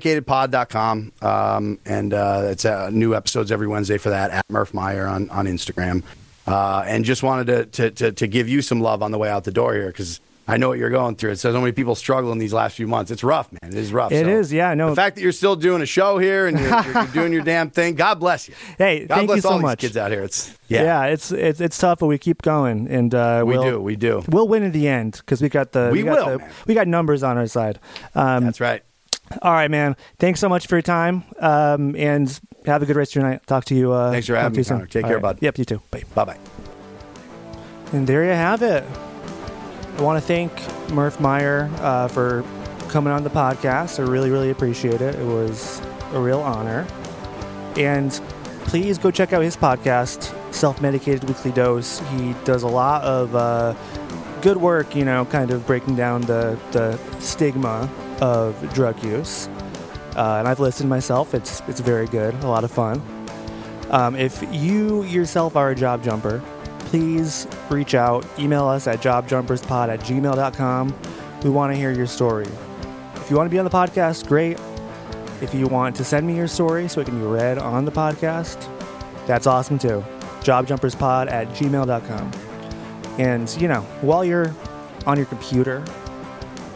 [0.02, 1.12] selfmedicatedpod.com.
[1.22, 5.28] Um, and uh, it's uh, new episodes every Wednesday for that at Murf Meyer on,
[5.30, 6.02] on Instagram.
[6.46, 9.28] Uh, and just wanted to, to, to, to give you some love on the way
[9.28, 11.32] out the door here because I know what you're going through.
[11.32, 13.10] It's so many people struggle in these last few months.
[13.10, 13.70] It's rough, man.
[13.72, 14.10] It is rough.
[14.12, 14.88] It So is, yeah, no.
[14.90, 17.42] The fact that you're still doing a show here and you're, you're, you're doing your
[17.44, 18.54] damn thing, God bless you.
[18.78, 19.80] Hey, God thank bless you so all much.
[19.80, 20.22] kids out here.
[20.22, 20.82] It's Yeah.
[20.84, 23.94] yeah, it's it's it's tough, but we keep going, and uh, we we'll, do, we
[23.96, 24.24] do.
[24.28, 26.88] We'll win in the end because we got the We got will, the, we got
[26.88, 27.78] numbers on our side.
[28.14, 28.82] Um, That's right.
[29.42, 29.96] all right, man.
[30.18, 33.46] Thanks so much for your time, um, and have a good rest of your night.
[33.46, 33.92] Talk to you.
[33.92, 34.86] Uh, Thanks for having me, soon.
[34.86, 35.22] Take All care, right.
[35.22, 35.38] bud.
[35.42, 35.82] Yep, you too.
[35.90, 36.04] Bye.
[36.14, 36.38] Bye bye.
[37.92, 38.84] And there you have it.
[39.98, 40.52] I want to thank
[40.92, 42.44] Murf Meyer uh, for
[42.88, 43.98] coming on the podcast.
[43.98, 45.16] I really, really appreciate it.
[45.16, 46.86] It was a real honor.
[47.76, 48.12] And
[48.60, 51.98] please go check out his podcast, Self Medicated Weekly Dose.
[52.12, 53.74] He does a lot of uh,
[54.40, 59.48] good work, you know, kind of breaking down the, the stigma of drug use.
[60.14, 61.34] Uh, and I've listened myself.
[61.34, 63.02] It's, it's very good, a lot of fun.
[63.90, 66.40] Um, if you yourself are a job jumper,
[66.88, 68.24] please reach out.
[68.38, 70.98] Email us at jobjumperspod at gmail.com.
[71.44, 72.46] We want to hear your story.
[73.16, 74.58] If you want to be on the podcast, great.
[75.42, 77.92] If you want to send me your story so it can be read on the
[77.92, 78.56] podcast,
[79.26, 80.02] that's awesome too.
[80.40, 82.32] Jobjumperspod at gmail.com.
[83.18, 84.54] And, you know, while you're
[85.06, 85.84] on your computer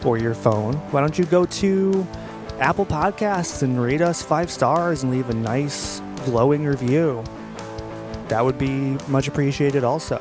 [0.05, 2.07] or your phone, why don't you go to
[2.59, 7.23] Apple Podcasts and rate us five stars and leave a nice, glowing review?
[8.33, 10.19] That would be much appreciated also.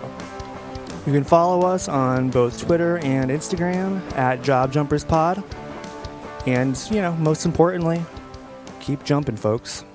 [1.07, 5.43] You can follow us on both Twitter and Instagram at JobJumpersPod.
[6.47, 8.05] And, you know, most importantly,
[8.81, 9.87] keep jumping, folks.